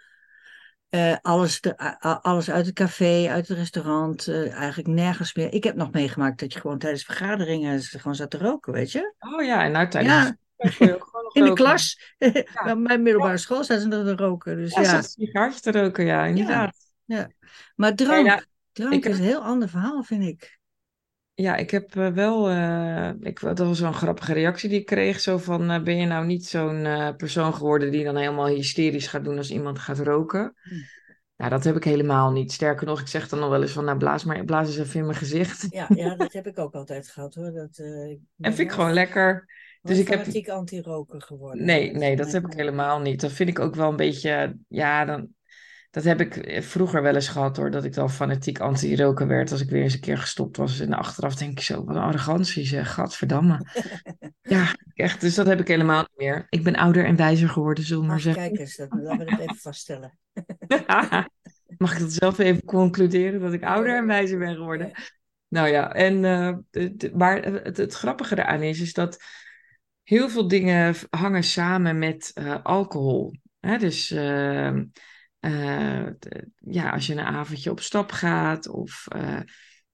Eh, 0.90 1.16
alles, 1.22 1.62
de, 1.62 2.00
alles 2.22 2.50
uit 2.52 2.66
het 2.66 2.76
café, 2.76 3.28
uit 3.30 3.48
het 3.48 3.58
restaurant, 3.58 4.28
eh, 4.28 4.54
eigenlijk 4.54 4.88
nergens 4.88 5.34
meer. 5.34 5.54
Ik 5.54 5.64
heb 5.64 5.76
nog 5.76 5.92
meegemaakt 5.92 6.40
dat 6.40 6.54
je 6.54 6.60
gewoon 6.60 6.78
tijdens 6.78 7.04
vergaderingen 7.04 7.82
gewoon 7.82 8.16
zat 8.16 8.30
te 8.30 8.38
roken, 8.38 8.74
weet 8.74 8.92
je? 8.92 9.14
Oh 9.20 9.44
ja, 9.44 9.64
en 9.64 9.72
nou 9.72 9.88
tijdens 9.88 10.14
Ja. 10.14 10.38
In 11.32 11.44
de 11.44 11.54
klas. 11.54 12.16
Bij 12.64 12.76
mijn 12.88 13.02
middelbare 13.02 13.38
school 13.38 13.64
zaten 13.64 13.92
ze 13.92 14.04
te 14.04 14.16
roken. 14.16 14.56
Dus 14.58 14.74
Ja, 14.74 14.82
ja. 14.82 15.02
sigaretje 15.02 15.72
te 15.72 15.82
roken, 15.82 16.06
ja, 16.06 16.26
inderdaad. 16.26 16.76
Maar 17.76 17.96
drank, 17.96 18.26
ja, 18.26 18.44
drank 18.72 18.94
ik 18.94 19.04
heb- 19.04 19.14
is 19.14 19.20
een 19.20 19.26
heel 19.26 19.44
ander 19.44 19.70
verhaal, 19.70 20.04
vind 20.04 20.24
ik. 20.24 20.59
Ja, 21.40 21.56
ik 21.56 21.70
heb 21.72 21.96
eh, 21.96 22.08
wel, 22.08 22.50
eh, 22.50 23.10
ik, 23.20 23.40
dat 23.40 23.60
was 23.60 23.80
wel 23.80 23.90
een 23.90 23.96
grappige 23.96 24.34
reactie 24.34 24.70
die 24.70 24.80
ik 24.80 24.86
kreeg. 24.86 25.20
Zo 25.20 25.38
van, 25.38 25.70
eh, 25.70 25.84
ben 25.84 25.98
je 25.98 26.06
nou 26.06 26.26
niet 26.26 26.46
zo'n 26.46 26.88
persoon 27.18 27.54
geworden 27.54 27.92
die 27.92 28.04
dan 28.04 28.16
helemaal 28.16 28.48
hysterisch 28.48 29.08
gaat 29.08 29.24
doen 29.24 29.38
als 29.38 29.52
iemand 29.52 29.80
gaat 29.80 30.00
roken? 30.00 30.54
Hmm. 30.62 30.82
Nou, 31.36 31.50
dat 31.50 31.64
heb 31.64 31.76
ik 31.76 31.84
helemaal 31.84 32.32
niet. 32.32 32.52
Sterker 32.52 32.86
nog, 32.86 33.00
ik 33.00 33.08
zeg 33.08 33.30
dan 33.30 33.40
nog 33.40 33.50
wel 33.50 33.62
eens 33.62 33.72
van, 33.72 33.86
nou 33.86 33.98
blaas 33.98 34.24
maar, 34.24 34.46
blaas 34.46 34.68
eens 34.68 34.78
even 34.78 35.00
in 35.00 35.06
mijn 35.06 35.18
gezicht. 35.18 35.66
Ja, 35.70 35.86
ja, 35.96 36.16
dat 36.16 36.34
heb 36.34 36.48
ik 36.48 36.60
ook 36.60 36.74
altijd 36.74 37.08
gehad 37.08 37.36
hoor. 37.36 37.52
Dat, 37.52 37.78
En 37.78 38.54
vind 38.54 38.60
ik 38.60 38.72
gewoon 38.72 38.94
lekker. 38.94 39.46
Dus 39.82 40.00
ik 40.00 40.08
heb, 40.08 40.50
anti-roker 40.50 41.22
geworden. 41.22 41.66
nee, 41.66 41.92
nee, 41.92 42.16
dat 42.16 42.32
heb 42.32 42.46
ik 42.46 42.54
helemaal 42.54 43.00
niet. 43.00 43.22
Dat 43.22 43.32
vind 43.32 43.50
ik 43.50 43.60
ook 43.60 43.76
wel 43.76 43.90
een 43.90 43.96
beetje, 43.96 44.58
ja, 44.68 45.06
dan, 45.06 45.28
dat 45.90 46.04
heb 46.04 46.22
ik 46.22 46.38
eh, 46.38 46.62
vroeger 46.62 47.02
wel 47.02 47.16
eens 47.16 47.28
gehad 47.28 47.58
hoor. 47.58 47.72
Dat 47.72 47.84
ik 47.84 47.94
dan 47.94 48.10
fanatiek 48.10 48.60
anti-roken 48.60 49.28
werd 49.28 49.52
als 49.52 49.62
ik 49.62 49.70
weer 49.70 49.84
eens 49.84 49.94
een 49.94 50.00
keer 50.00 50.18
gestopt 50.18 50.58
was. 50.58 50.80
En 50.80 50.94
achteraf 50.94 51.36
denk 51.36 51.52
ik 51.52 51.64
zo, 51.64 51.84
wat 51.84 51.96
een 51.96 52.02
arrogantie 52.02 52.66
zeg, 52.66 52.94
gadverdamme. 52.94 53.60
Ja, 54.42 54.76
echt, 54.94 55.22
dus 55.22 55.36
dat 55.36 55.48
heb 55.48 55.60
ik 55.60 55.68
helemaal 55.68 56.00
niet 56.00 56.18
meer. 56.18 56.46
Ik 56.50 56.64
ben 56.64 56.76
ouder 56.76 57.06
en 57.06 57.16
wijzer 57.16 57.50
geworden, 57.50 57.84
zullen 57.84 58.04
we 58.04 58.10
maar 58.10 58.20
zeggen. 58.20 58.44
kijk 58.44 58.60
eens, 58.60 58.76
dat, 58.76 58.88
laten 58.92 59.26
we 59.26 59.32
dat 59.32 59.40
even 59.40 59.56
vaststellen. 59.56 60.18
Mag 61.78 61.94
ik 61.94 62.00
dat 62.00 62.12
zelf 62.12 62.38
even 62.38 62.66
concluderen, 62.66 63.40
dat 63.40 63.54
ik 63.54 63.64
ouder 63.64 63.96
en 63.98 64.06
wijzer 64.06 64.40
ben 64.40 64.56
geworden? 64.56 64.92
Nou 65.48 65.68
ja, 65.68 65.94
en, 65.94 66.26
eh, 66.26 67.12
maar 67.14 67.44
het, 67.44 67.78
het 67.78 67.94
grappige 67.94 68.38
eraan 68.38 68.62
is, 68.62 68.80
is 68.80 68.94
dat 68.94 69.24
heel 70.04 70.30
veel 70.30 70.48
dingen 70.48 70.96
hangen 71.10 71.44
samen 71.44 72.00
met 72.00 72.32
eh, 72.34 72.64
alcohol. 72.64 73.36
Hè? 73.60 73.78
Dus 73.78 74.12
ehm, 74.12 74.86
eh, 75.40 76.08
ja, 76.58 76.90
als 76.90 77.08
je 77.08 77.14
een 77.14 77.20
avondje 77.20 77.72
op 77.72 77.80
stap 77.80 78.12
gaat 78.12 78.68
of 78.68 79.06
eh, 79.08 79.40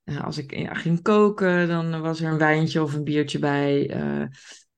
eh, 0.04 0.24
als 0.24 0.38
ik 0.38 0.58
ja, 0.58 0.74
ging 0.74 1.02
koken, 1.02 1.68
dan 1.68 2.02
was 2.02 2.22
er 2.22 2.32
een 2.32 2.38
wijntje 2.38 2.82
of 2.82 2.94
een 2.94 3.04
biertje 3.04 3.40
bij. 3.40 3.96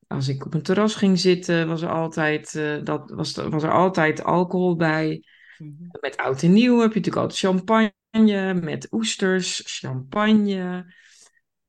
Als 0.07 0.27
ik 0.27 0.45
op 0.45 0.53
een 0.53 0.61
terras 0.61 0.95
ging 0.95 1.19
zitten, 1.19 1.67
was 1.67 1.81
er 1.81 1.89
altijd, 1.89 2.53
dat, 2.83 3.09
was, 3.09 3.35
was 3.35 3.63
er 3.63 3.71
altijd 3.71 4.23
alcohol 4.23 4.75
bij. 4.75 5.23
Mhm. 5.57 5.71
Met 5.99 6.17
oud 6.17 6.43
en 6.43 6.53
nieuw 6.53 6.79
heb 6.79 6.93
je 6.93 6.99
natuurlijk 6.99 7.15
altijd 7.15 7.39
champagne, 7.39 8.53
met 8.53 8.87
oesters, 8.91 9.61
champagne 9.65 10.85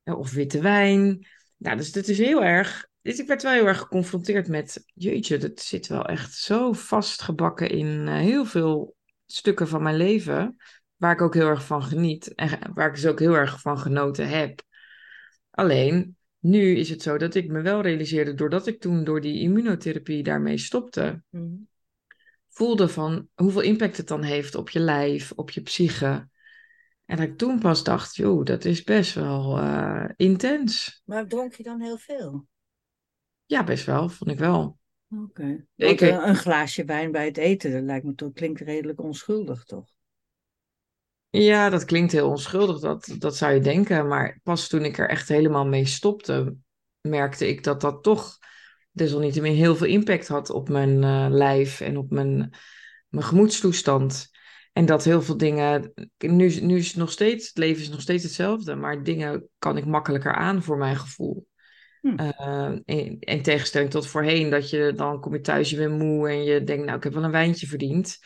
of 0.05 0.33
witte 0.33 0.61
wijn. 0.61 1.27
Nou, 1.57 1.77
dus 1.77 1.93
dit 1.93 2.09
is 2.09 2.19
heel 2.19 2.45
erg. 2.45 2.87
Dus 3.03 3.19
ik 3.19 3.27
werd 3.27 3.43
wel 3.43 3.53
heel 3.53 3.67
erg 3.67 3.79
geconfronteerd 3.79 4.49
met, 4.49 4.85
jeetje, 4.95 5.39
dat 5.39 5.61
zit 5.61 5.87
wel 5.87 6.05
echt 6.05 6.35
zo 6.35 6.73
vastgebakken 6.73 7.71
in 7.71 8.09
eh, 8.09 8.15
heel 8.15 8.45
veel 8.45 8.97
stukken 9.27 9.69
van 9.69 9.83
mijn 9.83 9.97
leven, 9.97 10.57
waar 10.97 11.13
ik 11.13 11.21
ook 11.21 11.35
heel 11.35 11.49
erg 11.49 11.65
van 11.65 11.83
geniet 11.83 12.35
en 12.35 12.59
waar 12.75 12.89
ik 12.89 12.95
dus 12.95 13.07
ook 13.07 13.19
heel 13.19 13.35
erg 13.35 13.61
van 13.61 13.79
genoten 13.79 14.29
heb. 14.29 14.63
Alleen, 15.51 16.17
nu 16.39 16.77
is 16.77 16.91
het 16.91 17.03
zo 17.03 17.19
dat 17.19 17.35
ik 17.35 17.49
me 17.49 17.61
wel 17.61 17.81
realiseerde, 17.81 18.35
doordat 18.35 18.67
ik 18.67 18.81
toen 18.81 19.05
door 19.05 19.21
die 19.21 19.41
immunotherapie 19.41 20.23
daarmee 20.23 20.59
stopte, 20.59 21.23
Mhm. 21.31 21.55
voelde 22.49 22.89
van 22.89 23.29
hoeveel 23.35 23.61
impact 23.61 23.97
het 23.97 24.09
dan 24.09 24.23
heeft 24.23 24.55
op 24.55 24.71
je 24.71 24.81
lijf, 24.81 25.33
op 25.33 25.51
je 25.51 25.61
psyche. 25.61 26.29
En 27.05 27.17
dat 27.17 27.27
ik 27.27 27.39
toen 27.39 27.59
pas 27.59 27.85
dacht, 27.85 28.17
joh, 28.17 28.45
dat 28.45 28.65
is 28.65 28.83
best 28.83 29.15
wel 29.15 29.59
eh, 29.59 30.05
intens. 30.17 31.03
Maar 31.05 31.27
dronk 31.27 31.55
je 31.55 31.63
dan 31.63 31.81
heel 31.81 31.99
veel? 31.99 32.47
Ja, 33.49 33.65
best 33.65 33.85
wel, 33.87 34.09
vond 34.09 34.31
ik 34.31 34.39
wel. 34.39 34.79
Oké. 35.25 35.65
Ik- 35.77 35.87
Want, 35.87 36.01
eh, 36.03 36.27
een 36.27 36.37
glaasje 36.37 36.85
wijn 36.85 37.13
bij 37.13 37.25
het 37.25 37.37
eten, 37.37 37.73
dat 37.73 37.83
lijkt 37.83 38.05
me 38.05 38.15
toch, 38.15 38.33
klinkt 38.33 38.61
redelijk 38.61 39.01
onschuldig, 39.01 39.65
toch? 39.65 39.87
Ja, 41.31 41.69
dat 41.71 41.85
klinkt 41.85 42.13
heel 42.13 42.29
onschuldig, 42.29 42.79
dat, 42.81 43.15
dat 43.19 43.37
zou 43.37 43.53
je 43.53 43.61
denken. 43.61 44.09
Maar 44.09 44.41
pas 44.43 44.69
toen 44.69 44.85
ik 44.85 44.99
er 44.99 45.09
echt 45.09 45.29
helemaal 45.29 45.67
mee 45.67 45.87
stopte, 45.87 46.57
merkte 47.01 47.49
ik 47.49 47.65
dat 47.65 47.81
dat 47.81 48.03
toch 48.03 48.39
desalniettemin 48.91 49.55
heel 49.55 49.77
veel 49.77 49.87
impact 49.87 50.29
had 50.29 50.51
op 50.51 50.69
mijn 50.69 51.05
eh, 51.05 51.27
lijf 51.31 51.81
en 51.81 51.97
op 51.97 52.11
mijn, 52.11 52.55
mijn 53.09 53.25
gemoedstoestand. 53.25 54.31
En 54.73 54.87
dat 54.87 55.05
heel 55.05 55.23
veel 55.23 55.37
dingen, 55.37 55.93
nu, 56.19 56.61
nu 56.61 56.77
is 56.77 56.87
het 56.87 56.97
nog 56.97 57.11
steeds, 57.11 57.49
het 57.49 57.59
leven 57.59 57.83
is 57.83 57.89
nog 57.89 58.01
steeds 58.01 58.23
hetzelfde, 58.23 58.75
maar 58.75 59.03
dingen 59.03 59.49
kan 59.59 59.77
ik 59.77 59.87
makkelijker 59.87 60.35
aan 60.35 60.63
voor 60.63 60.79
mijn 60.79 60.97
gevoel. 60.97 61.48
Hm. 62.01 62.15
Eh, 62.17 62.73
in, 62.85 63.17
in 63.21 63.43
tegenstelling 63.43 63.91
tot 63.91 64.07
voorheen, 64.07 64.51
dat 64.51 64.71
je 64.71 64.93
dan 64.97 65.21
kom 65.21 65.33
je 65.35 65.41
thuis, 65.41 65.71
je 65.71 65.77
bent 65.77 65.99
moe 65.99 66.29
en 66.29 66.45
je 66.45 66.65
denkt, 66.65 66.85
nou, 66.85 66.97
ik 66.97 67.05
heb 67.05 67.13
wel 67.13 67.25
een 67.25 67.31
wijntje 67.31 67.67
verdiend. 67.67 68.19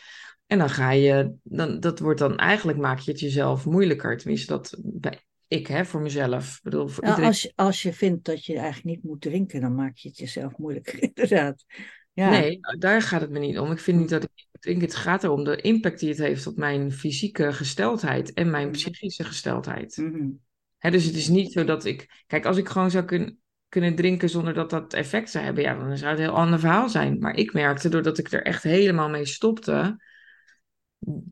En 0.47 0.57
dan 0.57 0.69
ga 0.69 0.91
je, 0.91 1.33
dan, 1.43 1.79
dat 1.79 1.99
wordt 1.99 2.19
dan 2.19 2.37
eigenlijk 2.37 2.77
maak 2.77 2.99
je 2.99 3.11
het 3.11 3.19
jezelf 3.19 3.65
moeilijker. 3.65 4.17
Tenminste, 4.17 4.47
dat 4.53 4.75
bij 4.83 5.19
ik, 5.47 5.67
hè, 5.67 5.85
voor 5.85 6.01
mezelf. 6.01 6.55
Ik 6.55 6.59
bedoel, 6.63 6.87
voor 6.87 7.03
Ja, 7.03 7.09
iedereen. 7.09 7.29
als, 7.29 7.41
je, 7.41 7.51
als 7.55 7.81
je 7.81 7.93
vindt 7.93 8.25
dat 8.25 8.45
je 8.45 8.53
eigenlijk 8.53 8.85
niet 8.85 9.03
moet 9.03 9.21
drinken, 9.21 9.61
dan 9.61 9.75
maak 9.75 9.97
je 9.97 10.07
het 10.07 10.17
jezelf 10.17 10.57
moeilijker, 10.57 11.01
inderdaad. 11.13 11.65
Ja. 12.13 12.29
Nee, 12.29 12.59
daar 12.79 13.01
gaat 13.01 13.21
het 13.21 13.29
me 13.29 13.39
niet 13.39 13.59
om. 13.59 13.71
Ik 13.71 13.79
vind 13.79 13.99
niet 13.99 14.09
dat 14.09 14.23
ik 14.23 14.29
drinken. 14.59 14.83
Het 14.85 14.95
gaat 14.95 15.23
erom 15.23 15.43
de 15.43 15.55
impact 15.61 15.99
die 15.99 16.09
het 16.09 16.17
heeft 16.17 16.47
op 16.47 16.57
mijn 16.57 16.91
fysieke 16.91 17.53
gesteldheid 17.53 18.33
en 18.33 18.49
mijn 18.49 18.63
Mhm. 18.67 18.75
psychische 18.75 19.23
gesteldheid. 19.23 20.03
Hè, 20.77 20.91
dus 20.91 21.05
het 21.05 21.15
is 21.15 21.27
niet 21.27 21.51
zo 21.51 21.63
dat 21.63 21.85
ik. 21.85 22.23
Kijk, 22.27 22.45
als 22.45 22.57
ik 22.57 22.69
gewoon 22.69 22.91
zou 22.91 23.05
kun, 23.05 23.39
kunnen 23.73 23.95
drinken 23.95 24.29
zonder 24.29 24.53
dat 24.53 24.69
dat 24.69 24.93
effect 24.93 25.29
zou 25.29 25.43
hebben, 25.43 25.63
ja, 25.63 25.75
dan 25.75 25.97
zou 25.97 26.09
het 26.09 26.19
een 26.19 26.25
heel 26.25 26.35
ander 26.35 26.59
verhaal 26.59 26.89
zijn. 26.89 27.19
Maar 27.19 27.35
ik 27.35 27.53
merkte, 27.53 27.89
doordat 27.89 28.17
ik 28.17 28.31
er 28.31 28.43
echt 28.43 28.63
helemaal 28.63 29.09
mee 29.09 29.25
stopte, 29.25 30.03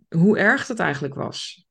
hoe 0.10 0.38
erg 0.38 0.66
dat 0.66 0.80
eigenlijk 0.80 1.14
was. 1.14 1.68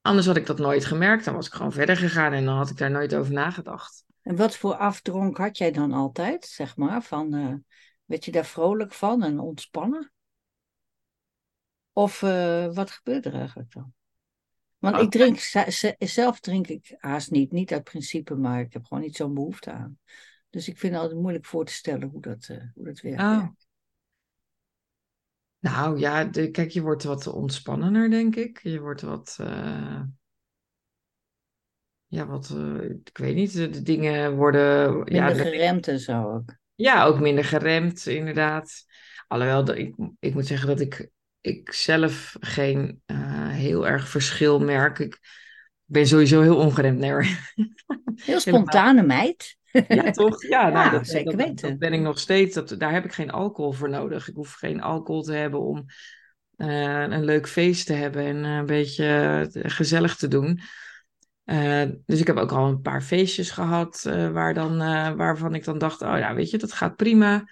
Anders 0.00 0.26
had 0.26 0.36
ik 0.36 0.46
dat 0.46 0.58
nooit 0.58 0.84
gemerkt. 0.84 1.24
Dan 1.24 1.34
was 1.34 1.46
ik 1.46 1.52
gewoon 1.52 1.72
verder 1.72 1.96
gegaan 1.96 2.32
en 2.32 2.44
dan 2.44 2.56
had 2.56 2.70
ik 2.70 2.76
daar 2.76 2.90
nooit 2.90 3.14
over 3.14 3.32
nagedacht. 3.32 4.04
En 4.22 4.36
wat 4.36 4.56
voor 4.56 4.74
afdronk 4.74 5.36
had 5.36 5.58
jij 5.58 5.70
dan 5.70 5.92
altijd, 5.92 6.44
zeg 6.46 6.76
maar? 6.76 7.02
Van, 7.02 7.34
eh, 7.34 7.54
werd 8.04 8.24
je 8.24 8.32
daar 8.32 8.46
vrolijk 8.46 8.92
van 8.92 9.22
en 9.22 9.38
ontspannen? 9.38 10.12
Of 11.92 12.22
eh, 12.22 12.74
wat 12.74 12.90
gebeurt 12.90 13.26
er 13.26 13.34
eigenlijk 13.34 13.72
dan? 13.72 13.92
Want 14.78 14.96
Oh, 14.96 15.02
ik 15.02 15.10
drink, 15.10 15.38
ze- 15.38 15.70
ze- 15.70 15.94
zelf 15.98 16.40
drink 16.40 16.66
ik 16.66 16.94
haast 16.98 17.30
niet, 17.30 17.52
niet 17.52 17.72
uit 17.72 17.84
principe, 17.84 18.34
maar 18.34 18.60
ik 18.60 18.72
heb 18.72 18.84
gewoon 18.84 19.02
niet 19.02 19.16
zo'n 19.16 19.34
behoefte 19.34 19.70
aan. 19.72 19.98
Dus 20.50 20.68
ik 20.68 20.78
vind 20.78 20.92
het 20.92 21.02
altijd 21.02 21.20
moeilijk 21.20 21.44
voor 21.46 21.64
te 21.64 21.72
stellen 21.72 22.08
hoe 22.08 22.20
dat, 22.20 22.46
eh, 22.48 22.62
hoe 22.74 22.84
dat 22.84 23.00
werkt. 23.00 23.20
Oh. 23.20 23.48
Nou 25.58 25.98
ja, 25.98 26.24
de, 26.24 26.50
kijk, 26.50 26.70
je 26.70 26.82
wordt 26.82 27.02
wat 27.04 27.26
ontspannender, 27.26 28.10
denk 28.10 28.36
ik. 28.36 28.60
Je 28.62 28.80
wordt 28.80 29.00
wat. 29.00 29.36
eh, 29.40 30.02
ja, 32.06 32.26
wat. 32.26 32.50
eh, 32.50 32.82
ik 32.90 33.18
weet 33.18 33.34
niet. 33.34 33.52
De, 33.52 33.68
de 33.68 33.82
dingen 33.82 34.36
worden. 34.36 34.96
ja, 35.14 35.26
Minder 35.26 35.44
de- 35.44 35.50
geremd 35.50 35.88
en 35.88 36.00
zo 36.00 36.32
ook. 36.34 36.56
Ja, 36.74 37.04
ook 37.04 37.20
minder 37.20 37.44
geremd, 37.44 38.06
inderdaad. 38.06 38.84
Alhoewel, 39.26 39.74
ik, 39.74 39.94
ik 40.18 40.34
moet 40.34 40.46
zeggen 40.46 40.68
dat 40.68 40.80
ik, 40.80 41.10
ik 41.48 41.72
zelf 41.72 42.36
geen 42.40 43.02
eh, 43.06 43.48
heel 43.48 43.86
erg 43.88 44.08
verschil 44.08 44.58
merk. 44.60 44.98
Ik 44.98 45.18
ben 45.84 46.06
sowieso 46.06 46.40
heel 46.40 46.56
ongeremd. 46.56 46.98
Nee. 46.98 47.12
Heel 48.14 48.40
spontane 48.40 49.02
meid. 49.02 49.56
Ja, 49.88 50.10
toch? 50.10 50.42
Ja, 50.48 50.68
nou, 50.68 50.84
Ja, 50.84 50.90
dat, 50.90 51.06
zeker 51.06 51.36
dat- 51.36 51.46
weten. 51.46 51.68
dat 51.68 51.78
ben 51.78 51.92
ik 51.92 52.00
nog 52.00 52.18
steeds. 52.18 52.54
Dat, 52.54 52.74
daar 52.78 52.92
heb 52.92 53.04
ik 53.04 53.12
geen 53.12 53.30
alcohol 53.30 53.72
voor 53.72 53.88
nodig. 53.88 54.28
Ik 54.28 54.34
hoef 54.34 54.52
geen 54.52 54.80
alcohol 54.82 55.22
te 55.22 55.32
hebben 55.32 55.60
om 55.60 55.84
eh, 56.56 57.00
een 57.02 57.24
leuk 57.24 57.48
feest 57.48 57.86
te 57.86 57.92
hebben 57.92 58.24
en 58.24 58.44
een 58.44 58.66
beetje 58.66 59.04
eh, 59.52 59.70
gezellig 59.70 60.16
te 60.16 60.28
doen. 60.28 60.60
Eh, 61.44 61.82
dus 62.06 62.20
ik 62.20 62.26
heb 62.26 62.36
ook 62.36 62.52
al 62.52 62.66
een 62.68 62.80
paar 62.80 63.02
feestjes 63.02 63.50
gehad 63.50 64.04
eh, 64.04 64.30
waar 64.30 64.54
dan, 64.54 64.80
eh, 64.80 65.12
waarvan 65.12 65.54
ik 65.54 65.64
dan 65.64 65.78
dacht, 65.78 66.02
oh 66.02 66.18
ja, 66.18 66.34
weet 66.34 66.50
je, 66.50 66.58
dat 66.58 66.72
gaat 66.72 66.96
prima. 66.96 67.44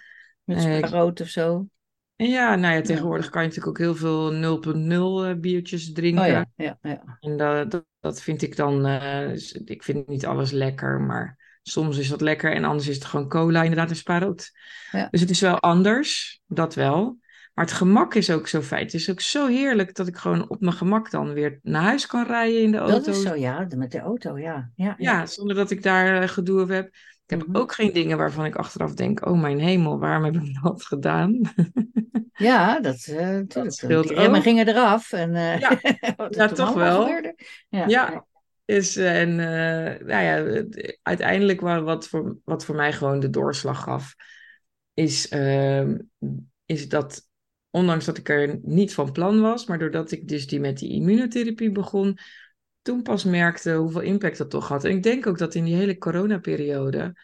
Met 0.44 0.56
Eh, 0.64 0.76
spaarrood 0.76 1.20
of 1.20 1.28
zo. 1.28 1.66
Ja, 2.16 2.54
nou 2.54 2.74
ja, 2.74 2.80
tegenwoordig 2.80 3.30
kan 3.30 3.42
je 3.42 3.48
natuurlijk 3.48 3.80
ook 3.80 3.84
heel 3.84 3.94
veel 3.94 4.32
0.0 4.32 5.28
eh, 5.28 5.40
biertjes 5.40 5.92
drinken. 5.92 6.22
Oh 6.22 6.28
ja, 6.28 6.46
ja, 6.56 6.78
ja. 6.82 7.16
En 7.20 7.36
dat, 7.36 7.70
dat, 7.70 7.84
dat 8.00 8.22
vind 8.22 8.42
ik 8.42 8.56
dan, 8.56 8.86
eh, 8.86 9.32
ik 9.64 9.82
vind 9.82 10.08
niet 10.08 10.26
alles 10.26 10.50
lekker, 10.50 11.00
maar 11.00 11.58
soms 11.62 11.98
is 11.98 12.08
dat 12.08 12.20
lekker 12.20 12.52
en 12.54 12.64
anders 12.64 12.88
is 12.88 12.94
het 12.94 13.04
gewoon 13.04 13.28
cola, 13.28 13.62
inderdaad, 13.62 13.90
en 13.90 13.96
spaarrood. 13.96 14.50
Ja. 14.90 15.08
Dus 15.10 15.20
het 15.20 15.30
is 15.30 15.40
wel 15.40 15.60
anders, 15.60 16.40
dat 16.46 16.74
wel. 16.74 17.18
Maar 17.54 17.64
het 17.64 17.74
gemak 17.74 18.14
is 18.14 18.30
ook 18.30 18.48
zo 18.48 18.60
fijn. 18.62 18.84
Het 18.84 18.94
is 18.94 19.10
ook 19.10 19.20
zo 19.20 19.46
heerlijk 19.46 19.94
dat 19.94 20.06
ik 20.06 20.16
gewoon 20.16 20.48
op 20.48 20.60
mijn 20.60 20.72
gemak 20.72 21.10
dan 21.10 21.32
weer 21.32 21.58
naar 21.62 21.82
huis 21.82 22.06
kan 22.06 22.26
rijden 22.26 22.62
in 22.62 22.70
de 22.70 22.78
auto. 22.78 22.94
Dat 22.94 23.06
is 23.06 23.22
zo, 23.22 23.34
ja, 23.34 23.66
met 23.76 23.92
de 23.92 24.00
auto, 24.00 24.38
ja. 24.38 24.70
Ja, 24.74 24.94
ja 24.98 25.26
zonder 25.26 25.56
dat 25.56 25.70
ik 25.70 25.82
daar 25.82 26.22
eh, 26.22 26.28
gedoe 26.28 26.62
op 26.62 26.68
heb. 26.68 26.94
Ik 27.26 27.38
heb 27.38 27.46
Mhm. 27.46 27.56
ook 27.56 27.72
geen 27.74 27.92
dingen 27.92 28.18
waarvan 28.18 28.44
ik 28.44 28.56
achteraf 28.56 28.94
denk: 28.94 29.26
oh 29.26 29.40
mijn 29.40 29.58
hemel, 29.58 29.98
waarom 29.98 30.24
heb 30.24 30.34
ik 30.34 30.58
dat 30.62 30.84
gedaan? 30.84 31.40
Ja, 32.32 32.80
dat 32.80 33.04
eh 33.06 33.16
natuurlijk. 33.16 33.74
scheelt 33.74 34.08
Die 34.08 34.16
remmen 34.16 34.36
ook. 34.38 34.42
gingen 34.42 34.68
eraf. 34.68 35.12
En, 35.12 35.34
eh, 35.34 35.58
Ja. 36.30 36.48
toch 36.54 36.74
wel. 36.74 37.08
Ja, 37.68 37.86
Ja. 37.86 38.26
Is, 38.64 38.96
eh, 38.96 39.20
en 39.20 39.34
nou 40.06 40.22
ja, 40.22 40.64
uiteindelijk 41.02 41.60
wa- 41.60 41.82
wat 41.82 42.08
voor, 42.08 42.36
wat 42.44 42.64
voor 42.64 42.74
mij 42.74 42.92
gewoon 42.92 43.20
de 43.20 43.30
doorslag 43.30 43.82
gaf, 43.82 44.14
is, 44.94 45.28
ehm, 45.28 45.98
is 46.64 46.88
dat 46.88 47.28
ondanks 47.70 48.04
dat 48.04 48.18
ik 48.18 48.28
er 48.28 48.58
niet 48.62 48.94
van 48.94 49.12
plan 49.12 49.40
was, 49.40 49.66
maar 49.66 49.78
doordat 49.78 50.10
ik 50.10 50.28
dus 50.28 50.46
die 50.46 50.60
met 50.60 50.78
die 50.78 50.90
immunotherapie 50.92 51.72
begon, 51.72 52.18
toen 52.86 53.02
pas 53.02 53.24
merkte 53.24 53.72
hoeveel 53.74 54.00
impact 54.00 54.38
dat 54.38 54.50
toch 54.50 54.68
had. 54.68 54.84
En 54.84 54.90
ik 54.90 55.02
denk 55.02 55.26
ook 55.26 55.38
dat 55.38 55.54
in 55.54 55.64
die 55.64 55.74
hele 55.74 55.98
coronaperiode, 55.98 57.16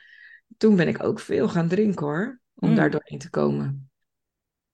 toen 0.57 0.77
ben 0.77 0.89
ik 0.89 1.03
ook 1.03 1.21
veel 1.21 1.49
gaan 1.49 1.69
drinken 1.69 2.07
hoor, 2.07 2.41
om 2.55 2.69
Mm. 2.69 2.75
daar 2.75 2.91
doorheen 2.91 3.19
te 3.19 3.31
komen. 3.31 3.91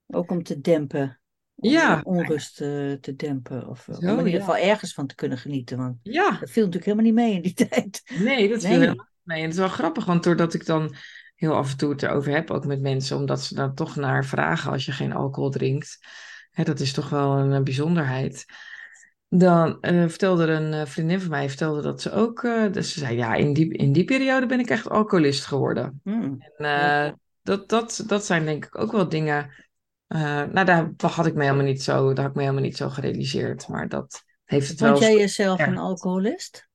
Ook 0.06 0.30
om 0.30 0.42
te 0.42 0.60
dempen. 0.60 1.20
Om 1.54 1.70
Ja. 1.70 2.00
onrust 2.04 2.60
eh, 2.60 2.92
te 2.92 3.14
dempen. 3.16 3.68
Of 3.68 3.88
eh, 3.88 3.94
Zo, 3.94 4.00
om 4.00 4.08
in 4.10 4.16
ieder 4.16 4.32
ja. 4.32 4.38
geval 4.38 4.56
ergens 4.56 4.94
van 4.94 5.06
te 5.06 5.14
kunnen 5.14 5.38
genieten. 5.38 5.78
Want 5.78 5.96
Ja. 6.02 6.30
dat 6.30 6.50
viel 6.50 6.64
natuurlijk 6.64 6.84
helemaal 6.84 7.04
niet 7.04 7.14
mee 7.14 7.34
in 7.34 7.42
die 7.42 7.54
tijd. 7.68 8.02
Nee, 8.18 8.48
dat 8.48 8.60
viel 8.60 8.68
Nee. 8.70 8.78
helemaal 8.78 9.06
niet 9.08 9.22
mee. 9.22 9.36
En 9.38 9.44
het 9.44 9.52
is 9.52 9.58
wel 9.58 9.68
grappig, 9.68 10.04
want 10.04 10.24
doordat 10.24 10.54
ik 10.54 10.66
dan 10.66 10.94
heel 11.34 11.54
af 11.54 11.70
en 11.70 11.76
toe 11.76 11.90
het 11.90 12.02
erover 12.02 12.32
heb, 12.32 12.50
ook 12.50 12.66
met 12.66 12.80
mensen, 12.80 13.16
omdat 13.16 13.42
ze 13.42 13.54
daar 13.54 13.74
toch 13.74 13.96
naar 13.96 14.24
vragen 14.24 14.72
als 14.72 14.84
je 14.84 14.92
geen 14.92 15.12
alcohol 15.12 15.50
drinkt. 15.50 15.98
Hè, 16.50 16.64
dat 16.64 16.80
is 16.80 16.92
toch 16.92 17.08
wel 17.08 17.38
een, 17.38 17.52
eh, 17.52 17.62
bijzonderheid. 17.62 18.44
Dan 19.28 19.80
eh, 19.80 20.08
vertelde 20.08 20.42
er 20.42 20.48
een 20.62 20.72
eh, 20.72 20.86
vriendin 20.86 21.20
van 21.20 21.30
mij, 21.30 21.48
vertelde 21.48 21.82
dat 21.82 22.00
ze 22.00 22.12
ook, 22.12 22.42
eh, 22.42 22.72
dus 22.72 22.92
ze 22.92 22.98
zei, 22.98 23.16
ja, 23.16 23.34
in 23.34 23.52
die, 23.52 23.72
in 23.76 23.92
die 23.92 24.04
periode 24.04 24.46
ben 24.46 24.60
ik 24.60 24.70
echt 24.70 24.88
alcoholist 24.88 25.44
geworden. 25.44 26.00
Hmm. 26.04 26.38
En 26.56 27.20
dat, 27.42 27.68
dat, 27.68 28.04
dat 28.06 28.24
zijn 28.24 28.44
denk 28.44 28.64
ik 28.64 28.78
ook 28.78 28.92
wel 28.92 29.08
dingen, 29.08 29.50
nou 30.08 30.64
daar 30.64 30.90
had 30.96 31.26
ik 31.26 31.34
me 31.34 31.42
helemaal 31.42 31.64
niet 31.64 31.82
zo, 31.82 32.06
daar 32.12 32.24
had 32.24 32.30
ik 32.30 32.34
me 32.36 32.42
helemaal 32.42 32.62
niet 32.62 32.76
zo 32.76 32.88
gerealiseerd, 32.88 33.68
maar 33.68 33.88
dat 33.88 34.22
heeft 34.44 34.68
het 34.68 34.80
wel... 34.80 34.90
Vond 34.90 35.02
jij 35.02 35.16
jezelf 35.16 35.60
een 35.60 35.78
alcoholist? 35.78 36.68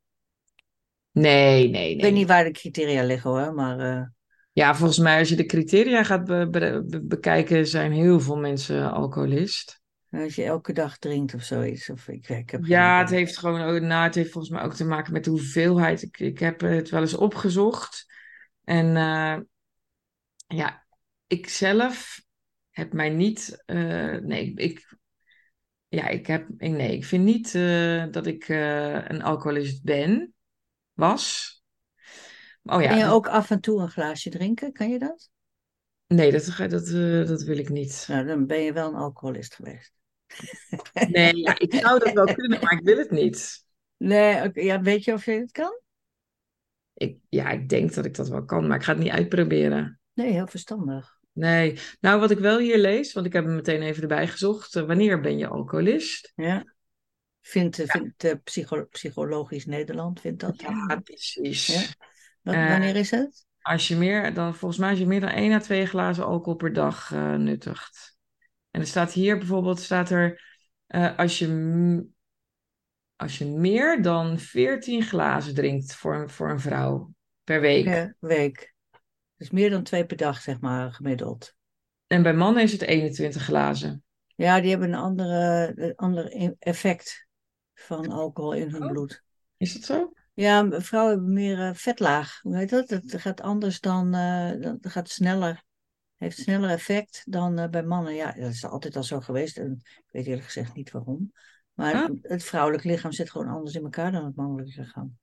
Nee, 1.12 1.70
nee, 1.70 1.90
Ik 1.90 1.96
nee. 1.96 2.02
weet 2.02 2.14
niet 2.14 2.28
waar 2.28 2.44
de 2.44 2.52
criteria 2.52 3.04
liggen 3.04 3.30
hoor, 3.30 3.54
maar 3.54 4.12
Ja, 4.52 4.76
volgens 4.76 5.00
mij 5.00 5.20
als 5.20 5.30
je 5.30 5.36
de 5.36 5.46
criteria 5.46 6.04
gaat 6.04 6.26
be- 6.26 6.48
be- 6.50 6.84
be- 6.88 7.02
bekijken, 7.04 7.68
zijn 7.68 7.92
heel 7.92 8.20
veel 8.20 8.38
mensen 8.38 8.92
alcoholist. 8.92 9.82
Als 10.14 10.36
je 10.36 10.44
elke 10.44 10.74
dag 10.74 10.98
drinkt 10.98 11.34
of 11.34 11.44
zoiets. 11.44 11.90
Of 11.90 12.08
ik, 12.08 12.30
ik 12.30 12.50
heb 12.50 12.66
Ja, 12.66 13.00
het 13.00 13.10
heeft 13.10 13.38
gewoon 13.38 13.62
ook, 13.62 13.82
nou, 13.82 14.04
het 14.04 14.16
heeft 14.16 14.32
volgens 14.32 14.54
mij 14.54 14.64
ook 14.64 14.74
te 14.74 14.86
maken 14.86 15.14
met 15.14 15.24
de 15.24 15.30
hoeveelheid. 15.30 16.02
Ik, 16.02 16.20
ik 16.20 16.40
heb 16.40 16.62
het 16.62 16.90
wel 16.90 17.02
eens 17.02 17.14
opgezocht. 17.14 18.06
En 18.64 18.96
eh, 18.98 19.38
ja, 20.48 20.86
ik 21.28 21.50
zelf 21.50 22.22
heb 22.72 22.94
mij 22.94 23.10
niet, 23.10 23.64
eh, 23.66 24.16
nee, 24.16 24.54
ik, 24.56 24.98
ja, 25.88 26.08
ik 26.08 26.28
heb, 26.28 26.48
ik- 26.58 26.72
nee, 26.72 26.96
ik 26.96 27.06
vind 27.06 27.24
niet 27.24 27.56
eh, 27.56 28.06
dat 28.12 28.28
ik 28.28 28.48
een 28.48 29.22
alcoholist 29.22 29.84
ben, 29.84 30.34
was. 30.94 31.52
Oh 32.64 32.82
ja, 32.82 32.90
Kan 32.90 32.98
je 32.98 33.06
ook 33.06 33.28
af 33.28 33.52
en 33.52 33.60
toe 33.62 33.82
een 33.82 33.90
glaasje 33.90 34.30
drinken? 34.30 34.72
Kan 34.74 34.90
je 34.90 35.00
dat? 35.00 35.30
nee, 36.08 36.32
dat, 36.32 36.46
dat, 36.58 36.88
dat 37.28 37.42
wil 37.44 37.58
ik 37.58 37.70
niet. 37.70 38.06
Nou, 38.08 38.26
dan 38.26 38.46
ben 38.48 38.62
je 38.62 38.74
wel 38.74 38.88
een 38.88 38.96
alcoholist 38.96 39.56
geweest. 39.56 39.94
Nee, 41.10 41.36
ja, 41.36 41.60
ik 41.60 41.74
zou 41.76 42.00
dat 42.00 42.14
wel 42.14 42.34
kunnen, 42.34 42.60
maar 42.62 42.74
ik 42.74 42.84
wil 42.84 42.98
het 42.98 43.12
niet. 43.12 43.66
Nee, 43.98 44.50
ja, 44.54 44.82
weet 44.82 45.04
je 45.04 45.14
of 45.14 45.26
je 45.26 45.32
het 45.32 45.52
kan? 45.52 45.80
Ik, 46.94 47.18
ja, 47.30 47.50
ik 47.50 47.70
denk 47.70 47.94
dat 47.94 48.06
ik 48.06 48.16
dat 48.16 48.28
wel 48.30 48.46
kan, 48.46 48.68
maar 48.68 48.78
ik 48.78 48.84
ga 48.84 48.94
het 48.94 49.02
niet 49.04 49.12
uitproberen. 49.12 50.00
Nee, 50.14 50.32
heel 50.32 50.48
verstandig. 50.48 51.18
Nee. 51.32 51.80
Nou, 52.00 52.20
wat 52.20 52.32
ik 52.32 52.40
wel 52.40 52.60
hier 52.60 52.78
lees, 52.78 53.14
want 53.14 53.26
ik 53.26 53.34
heb 53.34 53.46
hem 53.46 53.56
meteen 53.56 53.82
even 53.82 54.02
erbij 54.02 54.28
gezocht. 54.28 54.76
eh, 54.76 54.84
wanneer 54.86 55.20
ben 55.20 55.38
je 55.38 55.48
alcoholist? 55.48 56.32
Ja. 56.36 56.74
Vindt, 57.42 57.82
vindt 57.86 58.44
psycho- 58.44 58.86
Psychologisch 58.86 59.66
Nederland 59.66 60.22
vindt 60.22 60.40
dat? 60.40 60.62
Ja, 60.62 61.02
precies. 61.04 61.66
Ja. 61.68 61.82
Wat, 62.42 62.56
Eh, 62.56 62.70
wanneer 62.70 62.96
is 62.96 63.12
het? 63.12 63.46
Als 63.62 63.88
je 63.88 63.96
meer 63.96 64.34
dan, 64.34 64.56
volgens 64.56 64.80
mij, 64.80 64.90
als 64.90 65.00
je 65.00 65.06
meer 65.06 65.20
dan 65.20 65.30
1 65.30 65.52
à 65.52 65.60
2 65.60 65.86
glazen 65.86 66.26
alcohol 66.26 66.56
per 66.56 66.74
dag 66.74 67.12
eh, 67.12 67.36
nuttigt. 67.36 68.13
En 68.74 68.82
er 68.82 68.88
staat 68.88 69.12
hier 69.12 69.38
bijvoorbeeld, 69.38 69.80
staat 69.80 70.10
er, 70.10 70.44
eh, 70.88 71.18
als 71.18 71.40
je, 71.40 72.08
als 73.16 73.38
je 73.38 73.46
meer 73.46 74.02
dan 74.02 74.40
14 74.40 75.04
glazen 75.04 75.54
drinkt 75.54 75.96
voor, 75.96 76.16
een- 76.16 76.30
voor 76.30 76.50
een 76.50 76.60
vrouw 76.60 77.14
per 77.44 77.62
week. 77.62 77.84
Per 77.86 78.16
week. 78.20 78.74
Dus 79.36 79.50
meer 79.50 79.70
dan 79.70 79.84
twee 79.84 80.06
per 80.06 80.18
dag, 80.18 80.42
zeg 80.42 80.60
maar, 80.60 80.92
gemiddeld. 80.94 81.54
En 82.08 82.24
bij 82.24 82.34
mannen 82.34 82.64
is 82.64 82.72
het 82.72 82.82
21 82.82 83.42
glazen. 83.44 84.04
Ja, 84.36 84.62
die 84.62 84.70
hebben 84.70 84.88
een 84.88 85.00
andere, 85.00 85.72
een 85.76 85.96
ander 85.96 86.36
e- 86.36 86.56
effect 86.60 87.28
van 87.74 88.12
alcohol 88.12 88.54
in 88.54 88.70
hun 88.70 88.84
Oh. 88.84 88.90
bloed. 88.92 89.24
Is 89.58 89.74
dat 89.74 89.84
zo? 89.84 90.12
Ja, 90.34 90.82
vrouwen 90.82 91.14
hebben 91.14 91.34
meer 91.34 91.60
eh, 91.60 91.74
vetlaag. 91.74 92.40
Hoe 92.42 92.58
heet 92.58 92.70
dat? 92.70 92.90
Het 92.90 93.22
gaat 93.22 93.42
anders 93.42 93.80
dan, 93.80 94.14
eh, 94.14 94.52
dat 94.62 94.78
gaat 94.92 95.10
sneller. 95.10 95.64
Heeft 96.24 96.38
sneller 96.38 96.70
effect 96.70 97.24
dan 97.26 97.60
eh, 97.60 97.70
bij 97.70 97.84
mannen. 97.84 98.16
Ja, 98.16 98.32
dat 98.32 98.52
is 98.52 98.66
altijd 98.66 98.96
al 98.96 99.04
zo 99.04 99.20
geweest. 99.20 99.58
En 99.58 99.82
ik 99.84 100.04
weet 100.12 100.26
eerlijk 100.26 100.46
gezegd 100.46 100.74
niet 100.74 100.92
waarom. 100.92 101.32
Maar 101.74 101.94
Ah. 101.94 102.10
het 102.22 102.44
vrouwelijk 102.44 102.84
lichaam 102.84 103.12
zit 103.12 103.32
gewoon 103.32 103.48
anders 103.48 103.76
in 103.76 103.84
elkaar 103.84 104.12
dan 104.12 104.26
het 104.26 104.36
mannelijk 104.36 104.76
lichaam. 104.76 105.18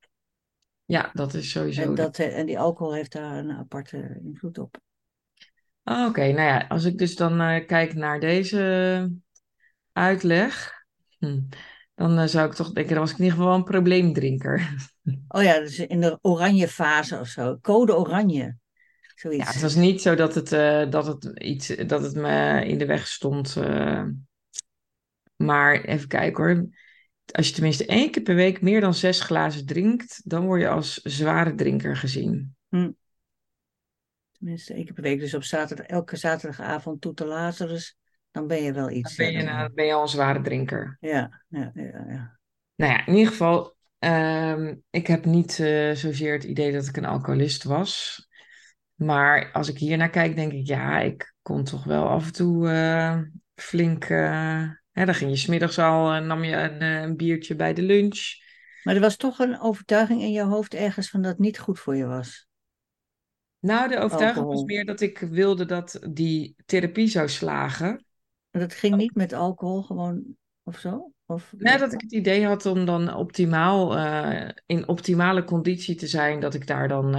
Ja, 0.85 1.11
dat 1.13 1.35
is 1.35 1.51
sowieso. 1.51 1.83
En, 1.83 1.95
dat, 1.95 2.19
eh, 2.19 2.39
en 2.39 2.47
die 2.47 2.59
alcohol 2.59 2.95
heeft 2.95 3.13
daar 3.13 3.37
een 3.39 3.51
aparte 3.51 4.21
invloed 4.25 4.59
op. 4.59 4.81
Ah, 5.83 6.09
Oké, 6.09 6.21
nou 6.21 6.41
ja, 6.41 6.67
als 6.69 6.85
ik 6.85 6.99
dus 6.99 7.17
dan 7.17 7.41
eh, 7.41 7.67
kijk 7.67 7.95
naar 7.95 8.21
deze 8.21 9.13
uitleg, 9.93 10.73
hm, 11.19 11.41
dan 11.95 12.29
zou 12.29 12.49
ik 12.49 12.55
toch 12.55 12.73
denken, 12.73 12.93
dan 12.95 13.03
was 13.03 13.11
ik 13.13 13.19
in 13.19 13.25
ieder 13.25 13.39
geval 13.39 13.55
een 13.55 13.65
probleemdrinker. 13.65 14.69
Oh 15.29 15.43
ja, 15.43 15.59
dus 15.59 15.79
in 15.79 16.01
de 16.01 16.19
oranje 16.21 16.69
fase 16.69 17.19
of 17.19 17.27
zo. 17.27 17.59
Code 17.61 17.97
oranje. 17.97 18.57
Ja, 19.29 19.45
het 19.45 19.61
was 19.61 19.75
niet 19.75 20.03
zo 20.03 20.15
dat 20.15 20.35
het, 20.35 20.53
eh, 20.53 20.91
dat 20.91 21.07
het, 21.07 21.25
iets, 21.43 21.67
dat 21.67 22.03
het 22.03 22.15
me 22.15 22.65
in 22.67 22.79
de 22.79 22.87
weg 22.87 23.07
stond. 23.09 23.57
eh. 23.57 24.05
maar 25.37 25.81
even 25.85 26.09
kijken 26.09 26.45
hoor. 26.45 26.69
Als 27.33 27.47
je 27.49 27.53
tenminste 27.55 27.87
één 27.87 28.11
keer 28.11 28.23
per 28.23 28.35
week 28.35 28.61
meer 28.61 28.81
dan 28.81 28.95
zes 28.95 29.21
glazen 29.21 29.67
drinkt, 29.67 30.21
dan 30.25 30.45
word 30.45 30.61
je 30.61 30.69
als 30.69 30.95
zware 30.95 31.55
drinker 31.55 31.97
gezien. 31.97 32.57
Tenminste, 34.33 34.75
één 34.75 34.85
keer 34.85 34.95
per 34.95 35.03
week. 35.03 35.21
Dus 35.21 35.35
op 35.35 35.43
zaterdag, 35.43 35.87
elke 35.87 36.17
zaterdagavond 36.17 37.01
toe 37.01 37.15
te 37.15 37.25
Lazarus. 37.25 37.97
Dan 38.31 38.47
ben 38.47 38.63
je 38.63 38.73
wel 38.73 38.87
Dan 38.87 38.97
iets. 38.97 39.15
ben 39.17 39.33
je, 39.33 39.43
nou- 39.43 39.73
ben 39.75 39.85
je 39.87 39.93
al 39.93 40.03
een 40.03 40.09
zware 40.09 40.41
drinker. 40.41 40.97
ja, 41.01 41.43
ja, 41.49 41.71
ja, 41.75 42.05
ja. 42.09 42.39
Nou 42.75 42.93
ja, 42.93 43.07
in 43.07 43.15
ieder 43.15 43.31
geval, 43.31 43.77
ehm, 43.99 44.75
ik 44.91 45.07
heb 45.07 45.25
niet 45.25 45.59
eh, 45.59 45.91
zozeer 45.93 46.33
het 46.33 46.45
idee 46.45 46.73
dat 46.73 46.87
ik 46.87 46.97
een 46.97 47.05
alcoholist 47.05 47.65
was. 47.65 48.29
Maar 49.01 49.51
als 49.53 49.69
ik 49.69 49.79
hier 49.79 49.97
naar 49.97 50.11
kijk, 50.11 50.37
denk 50.37 50.53
ik, 50.53 50.67
ja, 50.67 50.99
ik 50.99 51.35
kon 51.43 51.65
toch 51.65 51.85
wel 51.85 52.09
af 52.09 52.27
en 52.27 52.33
toe 52.33 52.69
eh, 52.69 53.21
flink. 53.55 54.05
eh, 54.05 54.69
hè, 54.91 55.05
dan 55.05 55.15
ging 55.15 55.31
je 55.31 55.37
smiddags 55.37 55.79
al 55.79 56.13
en 56.13 56.27
nam 56.27 56.45
je 56.45 56.57
een, 56.57 56.81
eh, 56.81 57.01
een 57.01 57.17
biertje 57.17 57.55
bij 57.55 57.75
de 57.75 57.83
lunch. 57.83 58.33
Maar 58.83 58.95
er 58.95 59.01
was 59.01 59.17
toch 59.17 59.39
een 59.39 59.61
overtuiging 59.61 60.23
in 60.23 60.33
je 60.33 60.43
hoofd 60.43 60.75
ergens 60.75 61.11
van 61.11 61.23
dat 61.23 61.31
het 61.31 61.41
niet 61.41 61.59
goed 61.59 61.79
voor 61.79 61.97
je 61.97 62.07
was. 62.07 62.49
Nou, 63.59 63.89
de 63.89 63.99
overtuiging 63.99 64.47
was 64.47 64.65
meer 64.65 64.85
dat 64.85 65.01
ik 65.01 65.19
wilde 65.19 65.65
dat 65.65 66.01
die 66.11 66.55
therapie 66.67 67.09
zou 67.09 67.29
slagen. 67.29 68.05
Dat 68.51 68.75
ging 68.75 68.97
niet 68.97 69.15
met 69.15 69.33
alcohol 69.33 69.83
gewoon 69.83 70.23
of 70.63 70.79
zo? 70.79 71.13
Of, 71.27 71.53
Nee, 71.57 71.79
dat 71.79 71.93
ik 71.93 72.01
het 72.01 72.13
idee 72.13 72.47
had 72.47 72.67
om 72.67 72.85
dan 72.85 73.15
optimaal, 73.15 73.99
in 74.67 74.89
optimale 74.89 75.45
conditie 75.45 75.95
te 75.95 76.07
zijn, 76.07 76.41
dat 76.41 76.55
ik 76.55 76.67
daar 76.67 76.89
dan. 76.89 77.15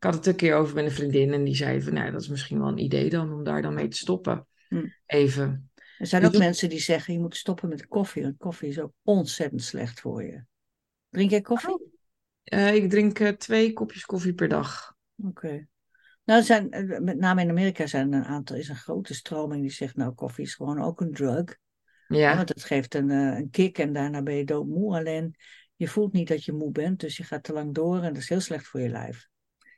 Ik 0.00 0.06
had 0.06 0.14
het 0.14 0.26
een 0.26 0.36
keer 0.36 0.54
over 0.54 0.74
met 0.74 0.84
een 0.84 0.90
vriendin 0.90 1.32
en 1.32 1.44
die 1.44 1.54
zei 1.54 1.82
van, 1.82 1.94
nou, 1.94 2.10
dat 2.10 2.20
is 2.20 2.28
misschien 2.28 2.58
wel 2.58 2.68
een 2.68 2.78
idee 2.78 3.10
dan 3.10 3.32
om 3.32 3.44
daar 3.44 3.62
dan 3.62 3.74
mee 3.74 3.88
te 3.88 3.96
stoppen. 3.96 4.46
Hm. 4.68 4.86
Even. 5.06 5.70
Er 5.98 6.06
zijn 6.06 6.20
Dus 6.22 6.30
ook 6.30 6.36
dat- 6.36 6.46
mensen 6.46 6.68
die 6.68 6.80
zeggen 6.80 7.14
je 7.14 7.20
moet 7.20 7.36
stoppen 7.36 7.68
met 7.68 7.86
koffie. 7.86 8.22
Want 8.22 8.36
koffie 8.36 8.68
is 8.68 8.78
ook 8.78 8.92
ontzettend 9.02 9.62
slecht 9.62 10.00
voor 10.00 10.24
je. 10.24 10.44
Drink 11.08 11.30
jij 11.30 11.40
koffie? 11.40 11.76
Eh, 12.42 12.74
ik 12.74 12.90
drink 12.90 13.18
eh, 13.18 13.28
twee 13.28 13.72
kopjes 13.72 14.04
koffie 14.04 14.34
per 14.34 14.48
dag. 14.48 14.94
Oké. 15.24 15.66
Nou, 16.24 16.42
zijn, 16.42 16.70
eh, 16.70 16.98
met 17.00 17.18
name 17.18 17.42
in 17.42 17.50
Amerika 17.50 17.86
zijn 17.86 18.12
er 18.12 18.18
een 18.18 18.24
aantal, 18.24 18.56
is 18.56 18.68
een 18.68 18.76
grote 18.76 19.14
stroming 19.14 19.60
die 19.62 19.70
zegt, 19.70 19.96
nou, 19.96 20.12
koffie 20.12 20.44
is 20.44 20.54
gewoon 20.54 20.82
ook 20.82 21.00
een 21.00 21.12
drug. 21.12 21.56
Ja, 22.08 22.16
Ja, 22.16 22.36
want 22.36 22.48
het 22.48 22.64
geeft 22.64 22.94
een, 22.94 23.10
een 23.10 23.50
kick 23.50 23.78
en 23.78 23.92
daarna 23.92 24.22
ben 24.22 24.34
je 24.34 24.44
doodmoe. 24.44 24.96
Alleen 24.96 25.34
je 25.76 25.88
voelt 25.88 26.12
niet 26.12 26.28
dat 26.28 26.44
je 26.44 26.52
moe 26.52 26.70
bent, 26.70 27.00
dus 27.00 27.16
je 27.16 27.24
gaat 27.24 27.42
te 27.42 27.52
lang 27.52 27.74
door 27.74 27.96
en 27.96 28.12
dat 28.12 28.22
is 28.22 28.28
heel 28.28 28.40
slecht 28.40 28.66
voor 28.66 28.80
je 28.80 28.88
lijf. 28.88 29.28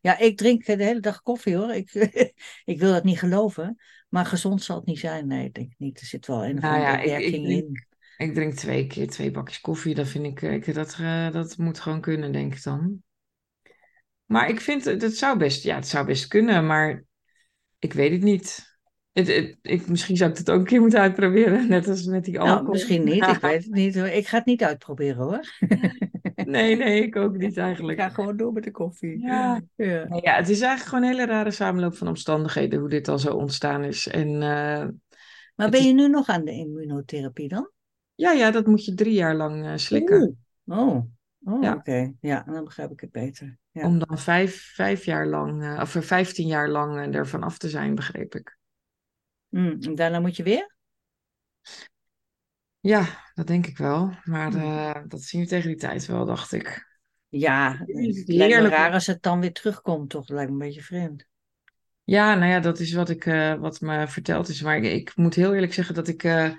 Ja, 0.02 0.18
ik 0.18 0.36
drink 0.36 0.64
de 0.64 0.84
hele 0.84 1.00
dag 1.00 1.22
koffie 1.22 1.56
hoor. 1.56 1.72
Ik, 1.72 1.92
ik 2.64 2.78
wil 2.80 2.92
dat 2.92 3.04
niet 3.04 3.18
geloven. 3.18 3.76
Maar 4.08 4.26
gezond 4.26 4.62
zal 4.62 4.76
het 4.76 4.86
niet 4.86 4.98
zijn. 4.98 5.26
Nee, 5.26 5.44
ik 5.46 5.54
denk 5.54 5.72
niet. 5.78 6.00
Er 6.00 6.06
zit 6.06 6.26
wel 6.26 6.44
een 6.44 6.56
of 6.56 6.62
Nou 6.62 7.00
ik, 7.02 7.18
ik, 7.20 7.34
in. 7.34 7.86
ik 8.16 8.34
drink 8.34 8.52
twee 8.54 8.86
keer 8.86 9.08
twee 9.08 9.30
bakjes 9.30 9.60
koffie. 9.60 9.94
Dat 9.94 10.08
vind 10.08 10.26
ik, 10.26 10.42
ik 10.42 10.74
dat, 10.74 10.96
eh, 11.00 11.30
dat 11.30 11.56
moet 11.56 11.80
gewoon 11.80 12.00
kunnen, 12.00 12.32
denk 12.32 12.54
ik 12.54 12.62
dan. 12.62 13.02
Maar 14.24 14.48
ik 14.48 14.60
vind, 14.60 14.84
het 14.84 15.02
het 15.02 15.16
zou 15.16 15.38
best, 15.38 15.62
ja, 15.62 15.74
het 15.74 15.88
zou 15.88 16.06
best 16.06 16.26
kunnen, 16.26 16.66
maar 16.66 17.04
ik 17.78 17.92
weet 17.92 18.12
het 18.12 18.22
niet. 18.22 18.76
Het, 19.12 19.26
het- 19.26 19.58
ik, 19.62 19.88
misschien 19.88 20.16
zou 20.16 20.30
ik 20.30 20.36
het 20.36 20.50
ook 20.50 20.58
een 20.58 20.64
keer 20.66 20.80
moeten 20.80 21.00
uitproberen, 21.00 21.68
net 21.68 21.88
als 21.88 22.04
met 22.04 22.24
die 22.24 22.34
Nou, 22.34 22.48
alcohol. 22.48 22.72
misschien 22.72 23.04
niet. 23.04 23.26
Ik 23.26 23.40
weet 23.50 23.64
het 23.64 23.72
niet. 23.72 23.94
hoor. 23.94 24.06
Ik 24.06 24.26
ga 24.26 24.36
het 24.36 24.46
niet 24.46 24.64
uitproberen 24.64 25.22
hoor. 25.22 25.40
Nee, 26.44 26.76
nee, 26.76 27.02
ik 27.02 27.16
ook 27.16 27.36
niet 27.36 27.50
Ik 27.50 27.56
eigenlijk. 27.56 28.00
ga 28.00 28.08
gewoon 28.08 28.36
door 28.36 28.52
met 28.52 28.64
de 28.64 28.70
koffie. 28.70 29.18
Ja. 29.20 29.60
Ja. 29.76 30.06
Ja, 30.20 30.34
het 30.36 30.48
is 30.48 30.60
eigenlijk 30.60 30.82
gewoon 30.88 31.04
een 31.04 31.10
hele 31.10 31.26
rare 31.32 31.50
samenloop 31.50 31.96
van 31.96 32.08
omstandigheden 32.08 32.80
hoe 32.80 32.88
dit 32.88 33.08
al 33.08 33.18
zo 33.18 33.34
ontstaan 33.34 33.84
is. 33.84 34.08
En 34.08 34.28
eh, 34.42 34.88
Maar 35.54 35.70
ben 35.70 35.80
is- 35.80 35.84
je 35.86 35.92
nu 35.92 36.08
nog 36.08 36.28
aan 36.28 36.44
de 36.44 36.52
immunotherapie 36.52 37.48
dan? 37.48 37.70
ja, 38.14 38.32
ja, 38.32 38.50
dat 38.50 38.66
moet 38.66 38.84
je 38.84 38.94
drie 38.94 39.12
jaar 39.14 39.34
lang 39.34 39.64
eh, 39.66 39.72
slikken. 39.76 40.36
Oeh. 40.66 40.78
Oh, 40.80 41.04
oh 41.44 41.62
Ja. 41.62 41.74
oké. 41.74 42.12
Ja, 42.20 42.42
dan 42.46 42.64
begrijp 42.64 42.90
ik 42.90 43.00
het 43.00 43.10
beter. 43.12 43.58
Ja. 43.70 43.86
Om 43.86 43.98
dan 43.98 44.18
vijf, 44.18 44.72
vijf 44.74 45.04
jaar 45.04 45.26
lang, 45.26 45.62
eh, 45.62 45.78
of 45.82 45.90
vijftien 45.90 46.46
jaar 46.46 46.68
lang 46.68 47.14
ervan 47.14 47.42
af 47.42 47.58
te 47.58 47.68
zijn, 47.68 47.94
begreep 47.94 48.34
ik. 48.34 48.58
Mm, 49.48 49.76
en 49.80 49.94
daarna 49.94 50.20
moet 50.20 50.36
je 50.36 50.42
weer? 50.42 50.74
Ja, 52.82 53.30
dat 53.34 53.46
denk 53.46 53.66
ik 53.66 53.76
wel. 53.78 54.12
Maar 54.24 54.52
Hmm. 54.52 54.62
eh, 54.62 55.02
dat 55.08 55.22
zien 55.22 55.40
we 55.40 55.46
tegen 55.46 55.68
die 55.68 55.78
tijd 55.78 56.06
wel, 56.06 56.24
dacht 56.26 56.52
ik. 56.52 56.86
Ja, 57.28 57.76
Het 57.86 58.16
het 58.16 58.28
lijkt 58.28 58.60
me 58.62 58.68
raar 58.68 58.92
als 58.92 59.06
het 59.06 59.22
dan 59.22 59.40
weer 59.40 59.52
terugkomt, 59.52 60.10
toch? 60.10 60.26
Dat 60.26 60.36
lijkt 60.36 60.50
me 60.50 60.56
een 60.60 60.66
beetje 60.66 60.82
vreemd. 60.82 61.26
Ja, 62.04 62.34
nou 62.34 62.50
ja, 62.50 62.60
dat 62.60 62.78
is 62.80 62.92
wat, 62.92 63.08
ik, 63.08 63.26
eh, 63.26 63.54
wat 63.54 63.80
me 63.80 64.08
verteld 64.08 64.48
is. 64.48 64.62
Maar 64.62 64.76
ik, 64.76 64.84
ik 64.92 65.16
moet 65.16 65.34
heel 65.34 65.54
eerlijk 65.54 65.72
zeggen 65.72 65.94
dat 65.94 66.08
ik. 66.08 66.24
eh, 66.24 66.50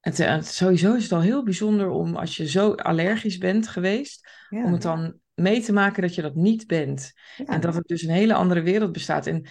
het, 0.00 0.16
het- 0.18 0.46
sowieso 0.46 0.94
is 0.94 1.02
het 1.02 1.12
al 1.12 1.20
heel 1.20 1.44
bijzonder 1.44 1.88
om, 1.88 2.16
als 2.16 2.36
je 2.36 2.48
zo 2.48 2.72
allergisch 2.74 3.38
bent 3.38 3.68
geweest, 3.68 4.28
Ja, 4.48 4.64
om 4.64 4.72
het 4.72 4.82
dan 4.82 5.18
mee 5.34 5.62
te 5.62 5.72
maken 5.72 6.02
dat 6.02 6.14
je 6.14 6.22
dat 6.22 6.34
niet 6.34 6.66
bent. 6.66 7.12
ja. 7.36 7.44
En 7.46 7.60
dat 7.60 7.76
er 7.76 7.82
dus 7.86 8.02
een 8.02 8.10
hele 8.10 8.34
andere 8.34 8.62
wereld 8.62 8.92
bestaat. 8.92 9.26
En 9.26 9.46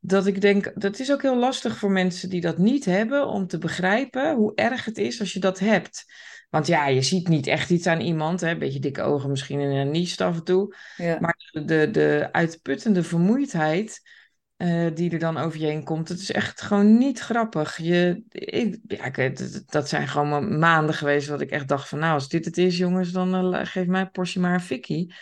dat 0.00 0.26
ik 0.26 0.40
denk, 0.40 0.72
dat 0.74 0.98
is 0.98 1.12
ook 1.12 1.22
heel 1.22 1.38
lastig 1.38 1.78
voor 1.78 1.90
mensen 1.90 2.30
die 2.30 2.40
dat 2.40 2.58
niet 2.58 2.84
hebben, 2.84 3.26
om 3.26 3.46
te 3.46 3.58
begrijpen 3.58 4.34
hoe 4.34 4.54
erg 4.54 4.84
het 4.84 4.98
is 4.98 5.20
als 5.20 5.32
je 5.32 5.40
dat 5.40 5.58
hebt. 5.58 6.04
Want 6.50 6.66
ja, 6.66 6.86
je 6.86 7.02
ziet 7.02 7.28
niet 7.28 7.46
echt 7.46 7.70
iets 7.70 7.86
aan 7.86 8.00
iemand, 8.00 8.40
hè? 8.40 8.50
Een 8.50 8.58
beetje 8.58 8.80
dikke 8.80 9.02
ogen 9.02 9.30
misschien 9.30 9.60
en 9.60 9.70
een 9.70 9.90
niest 9.90 10.20
af 10.20 10.36
en 10.36 10.44
toe. 10.44 10.76
Ja. 10.96 11.18
Maar 11.20 11.50
de, 11.66 11.90
de 11.90 12.28
uitputtende 12.32 13.02
vermoeidheid 13.02 14.00
eh, 14.56 14.86
die 14.94 15.10
er 15.10 15.18
dan 15.18 15.36
over 15.36 15.60
je 15.60 15.66
heen 15.66 15.84
komt, 15.84 16.08
het 16.08 16.20
is 16.20 16.30
echt 16.30 16.60
gewoon 16.60 16.98
niet 16.98 17.18
grappig. 17.18 17.76
Je, 17.76 18.22
ik, 18.28 18.78
ja, 18.86 19.04
ik, 19.04 19.70
dat 19.70 19.88
zijn 19.88 20.08
gewoon 20.08 20.28
ma- 20.28 20.40
maanden 20.40 20.94
geweest 20.94 21.28
dat 21.28 21.40
ik 21.40 21.50
echt 21.50 21.68
dacht 21.68 21.88
van, 21.88 21.98
nou, 21.98 22.14
als 22.14 22.28
dit 22.28 22.44
het 22.44 22.58
is, 22.58 22.76
jongens, 22.76 23.12
dan 23.12 23.54
eh, 23.54 23.66
geef 23.66 23.86
mij 23.86 24.00
een 24.00 24.10
portie 24.10 24.40
maar 24.40 24.54
een 24.54 24.60
fikkie. 24.60 25.14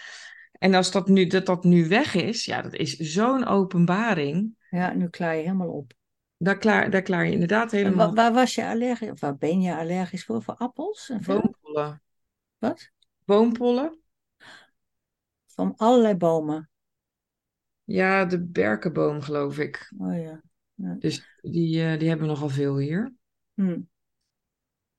En 0.58 0.74
als 0.74 0.90
dat 0.90 1.08
nu, 1.08 1.26
dat, 1.26 1.46
dat 1.46 1.64
nu 1.64 1.88
weg 1.88 2.14
is, 2.14 2.44
ja, 2.44 2.62
dat 2.62 2.74
is 2.74 2.96
zo'n 2.96 3.46
openbaring. 3.46 4.56
ja, 4.70 4.92
nu 4.92 5.08
klaar 5.08 5.34
je 5.36 5.42
helemaal 5.42 5.70
op. 5.70 5.92
Daar 6.36 6.58
klaar, 6.58 6.90
daar 6.90 7.02
klaar 7.02 7.26
je 7.26 7.32
inderdaad 7.32 7.70
helemaal 7.70 8.08
wa- 8.08 8.14
waar 8.14 8.32
was 8.32 8.54
je 8.54 8.66
allergisch? 8.66 9.10
Of 9.10 9.20
waar 9.20 9.36
ben 9.36 9.60
je 9.60 9.76
allergisch 9.76 10.24
voor? 10.24 10.42
Voor 10.42 10.54
appels? 10.54 11.10
En 11.10 11.20
boompollen. 11.26 12.02
Wat? 12.58 12.90
Boompollen? 13.24 13.98
Van 15.46 15.74
allerlei 15.76 16.14
bomen. 16.14 16.70
Ja, 17.84 18.24
de 18.24 18.40
berkenboom, 18.40 19.20
geloof 19.20 19.58
ik. 19.58 19.92
Oh 19.98 20.14
ja. 20.22 20.42
ja. 20.74 20.96
Dus 20.98 21.38
die, 21.40 21.84
eh, 21.84 21.98
die 21.98 22.08
hebben 22.08 22.26
we 22.26 22.32
nogal 22.32 22.48
veel 22.48 22.78
hier. 22.78 23.14
Hm. 23.54 23.80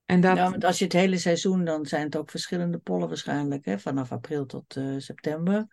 En 0.10 0.22
dat, 0.22 0.38
Ja, 0.38 0.50
want 0.50 0.64
als 0.64 0.78
je 0.78 0.84
het 0.84 0.94
hele 0.94 1.18
seizoen, 1.18 1.66
dan 1.66 1.86
zijn 1.86 2.04
het 2.04 2.18
ook 2.18 2.30
verschillende 2.30 2.78
pollen 2.78 3.08
waarschijnlijk. 3.08 3.66
Hè? 3.66 3.80
Vanaf 3.80 4.12
april 4.12 4.46
tot 4.46 4.76
eh, 4.76 4.94
september. 4.98 5.68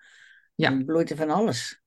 Ja. 0.55 0.71
Dan 0.71 0.85
bloeit 0.85 1.11
er 1.11 1.17
van 1.17 1.31
alles. 1.31 1.83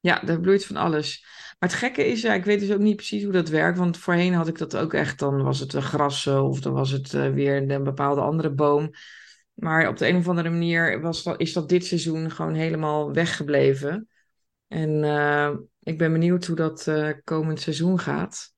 Ja, 0.00 0.20
daar 0.20 0.40
bloeit 0.40 0.66
van 0.66 0.76
alles. 0.76 1.24
Maar 1.58 1.68
het 1.68 1.78
gekke 1.78 2.06
is, 2.06 2.20
ja, 2.20 2.34
ik 2.34 2.44
weet 2.44 2.60
dus 2.60 2.72
ook 2.72 2.80
niet 2.80 2.96
precies 2.96 3.22
hoe 3.22 3.32
dat 3.32 3.48
werkt. 3.48 3.78
Want 3.78 3.98
voorheen 3.98 4.34
had 4.34 4.48
ik 4.48 4.58
dat 4.58 4.76
ook 4.76 4.94
echt. 4.94 5.18
Dan 5.18 5.42
was 5.42 5.60
het 5.60 5.72
een 5.72 5.82
gras 5.82 6.26
eh, 6.26 6.48
of 6.48 6.60
dan 6.60 6.72
was 6.72 6.90
het 6.90 7.14
eh, 7.14 7.30
weer 7.30 7.70
een 7.70 7.84
bepaalde 7.84 8.20
andere 8.20 8.50
boom. 8.50 8.90
Maar 9.52 9.88
op 9.88 9.96
de 9.96 10.08
een 10.08 10.16
of 10.16 10.28
andere 10.28 10.50
manier 10.50 11.00
was 11.00 11.22
dat, 11.22 11.40
is 11.40 11.52
dat 11.52 11.68
dit 11.68 11.86
seizoen 11.86 12.30
gewoon 12.30 12.54
helemaal 12.54 13.12
weggebleven. 13.12 14.08
En 14.68 15.04
eh, 15.04 15.50
ik 15.80 15.98
ben 15.98 16.12
benieuwd 16.12 16.46
hoe 16.46 16.56
dat 16.56 16.90
komend 17.24 17.60
seizoen 17.60 17.98
gaat. 17.98 18.53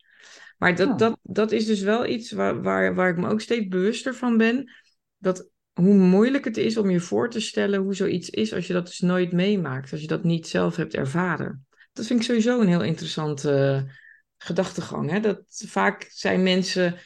Maar 0.57 0.77
dat, 0.77 0.89
Oh. 0.89 0.99
dat, 0.99 1.19
dat 1.23 1.53
is 1.53 1.67
dus 1.67 1.81
wel 1.81 2.07
iets 2.07 2.33
waar, 2.33 2.63
waar, 2.63 2.95
waar 2.95 3.11
ik 3.11 3.17
me 3.17 3.29
ook 3.29 3.41
steeds 3.41 3.69
bewuster 3.69 4.15
van 4.15 4.37
ben. 4.37 4.73
Dat 5.19 5.49
hoe 5.73 5.95
moeilijk 5.95 6.45
het 6.45 6.57
is 6.57 6.77
om 6.77 6.91
je 6.91 7.01
voor 7.01 7.31
te 7.31 7.41
stellen 7.41 7.81
hoe 7.81 7.95
zoiets 7.95 8.31
is 8.31 8.53
als 8.53 8.67
je 8.67 8.73
dat 8.73 8.87
dus 8.87 9.01
nooit 9.01 9.33
meemaakt. 9.33 9.93
Als 9.93 10.01
je 10.01 10.07
dat 10.07 10.25
niet 10.25 10.49
zelf 10.49 10.77
hebt 10.77 10.95
ervaren. 10.95 11.67
Dat 11.93 12.07
vind 12.07 12.21
ik 12.21 12.27
sowieso 12.27 12.61
een 12.61 12.69
heel 12.69 12.83
interessante 12.83 13.53
eh, 13.53 13.93
gedachtegang. 14.37 15.11
Hè? 15.11 15.21
Dat 15.21 15.43
vaak 15.67 16.09
zijn 16.11 16.43
mensen 16.43 16.99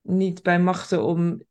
niet 0.00 0.42
bij 0.42 0.60
machten 0.60 1.04
om 1.04 1.44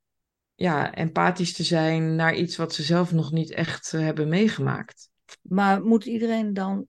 ja, 0.56 0.94
empathisch 0.94 1.54
te 1.54 1.64
zijn 1.64 2.16
naar 2.16 2.36
iets 2.36 2.56
wat 2.56 2.74
ze 2.74 2.84
zelf 2.84 3.12
nog 3.12 3.32
niet 3.32 3.52
echt 3.52 3.94
eh, 3.94 4.02
hebben 4.02 4.28
meegemaakt. 4.28 5.10
Maar 5.42 5.84
moet 5.84 6.06
iedereen 6.06 6.54
dan 6.54 6.88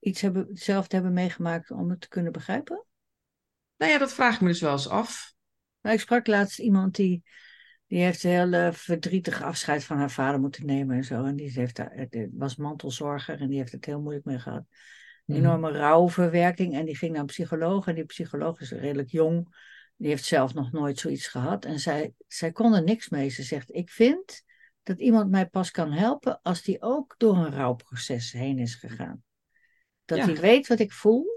iets 0.00 0.20
hebben, 0.20 0.46
hetzelfde 0.48 0.94
hebben 0.94 1.12
meegemaakt 1.12 1.70
om 1.70 1.90
het 1.90 2.00
te 2.00 2.08
kunnen 2.08 2.32
begrijpen? 2.32 2.84
Nou 3.76 3.92
ja, 3.92 3.98
dat 3.98 4.12
vraag 4.12 4.34
ik 4.34 4.40
me 4.40 4.48
dus 4.48 4.60
wel 4.60 4.72
eens 4.72 4.88
af. 4.88 5.34
Nou, 5.80 5.94
ik 5.94 6.00
sprak 6.02 6.26
laatst 6.26 6.58
iemand 6.58 6.94
die, 6.94 7.22
die 7.86 8.02
heeft 8.02 8.24
een 8.24 8.30
heel 8.30 8.52
eh, 8.52 8.72
verdrietig 8.72 9.42
afscheid 9.42 9.84
van 9.84 9.96
haar 9.96 10.10
vader 10.10 10.40
moeten 10.40 10.66
nemen 10.66 10.96
en 10.96 11.04
zo. 11.04 11.24
En 11.24 11.36
die 11.36 11.50
heeft 11.50 11.76
daar, 11.76 11.92
het 11.94 12.28
was 12.32 12.56
mantelzorger 12.56 13.40
en 13.40 13.48
die 13.48 13.58
heeft 13.58 13.72
het 13.72 13.84
heel 13.84 14.00
moeilijk 14.00 14.24
mee 14.24 14.38
gehad. 14.38 14.64
Mhm. 15.24 15.38
Enorme 15.38 15.70
rouwverwerking. 15.70 16.74
En 16.74 16.84
die 16.84 16.96
ging 16.96 17.12
naar 17.12 17.20
een 17.20 17.26
psycholoog. 17.26 17.86
En 17.86 17.94
die 17.94 18.04
psycholoog 18.04 18.60
is 18.60 18.70
redelijk 18.70 19.10
jong. 19.10 19.56
Die 19.96 20.08
heeft 20.08 20.24
zelf 20.24 20.54
nog 20.54 20.72
nooit 20.72 20.98
zoiets 20.98 21.26
gehad. 21.26 21.64
En 21.64 21.78
zij, 21.78 22.12
zij 22.26 22.52
kon 22.52 22.74
er 22.74 22.82
niks 22.82 23.08
mee. 23.08 23.28
Ze 23.28 23.42
zegt, 23.42 23.74
ik 23.74 23.90
vind 23.90 24.42
dat 24.82 24.98
iemand 24.98 25.30
mij 25.30 25.46
pas 25.46 25.70
kan 25.70 25.92
helpen 25.92 26.40
als 26.42 26.62
die 26.62 26.82
ook 26.82 27.14
door 27.18 27.36
een 27.36 27.54
rouwproces 27.54 28.32
heen 28.32 28.58
is 28.58 28.74
gegaan. 28.74 29.22
Dat 30.04 30.18
Ja. 30.18 30.24
hij 30.24 30.36
weet 30.36 30.66
wat 30.66 30.78
ik 30.78 30.92
voel. 30.92 31.33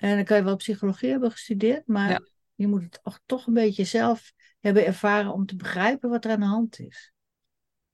En 0.00 0.16
dan 0.16 0.24
kan 0.24 0.36
je 0.36 0.42
wel 0.42 0.56
psychologie 0.56 1.10
hebben 1.10 1.30
gestudeerd, 1.30 1.86
maar 1.86 2.10
Ja. 2.10 2.20
je 2.54 2.66
moet 2.66 2.82
het 2.82 3.00
toch- 3.02 3.20
toch 3.26 3.46
een 3.46 3.54
beetje 3.54 3.84
zelf 3.84 4.32
hebben 4.60 4.86
ervaren 4.86 5.32
om 5.32 5.46
te 5.46 5.56
begrijpen 5.56 6.10
wat 6.10 6.24
er 6.24 6.30
aan 6.30 6.40
de 6.40 6.46
hand 6.46 6.78
is. 6.78 7.12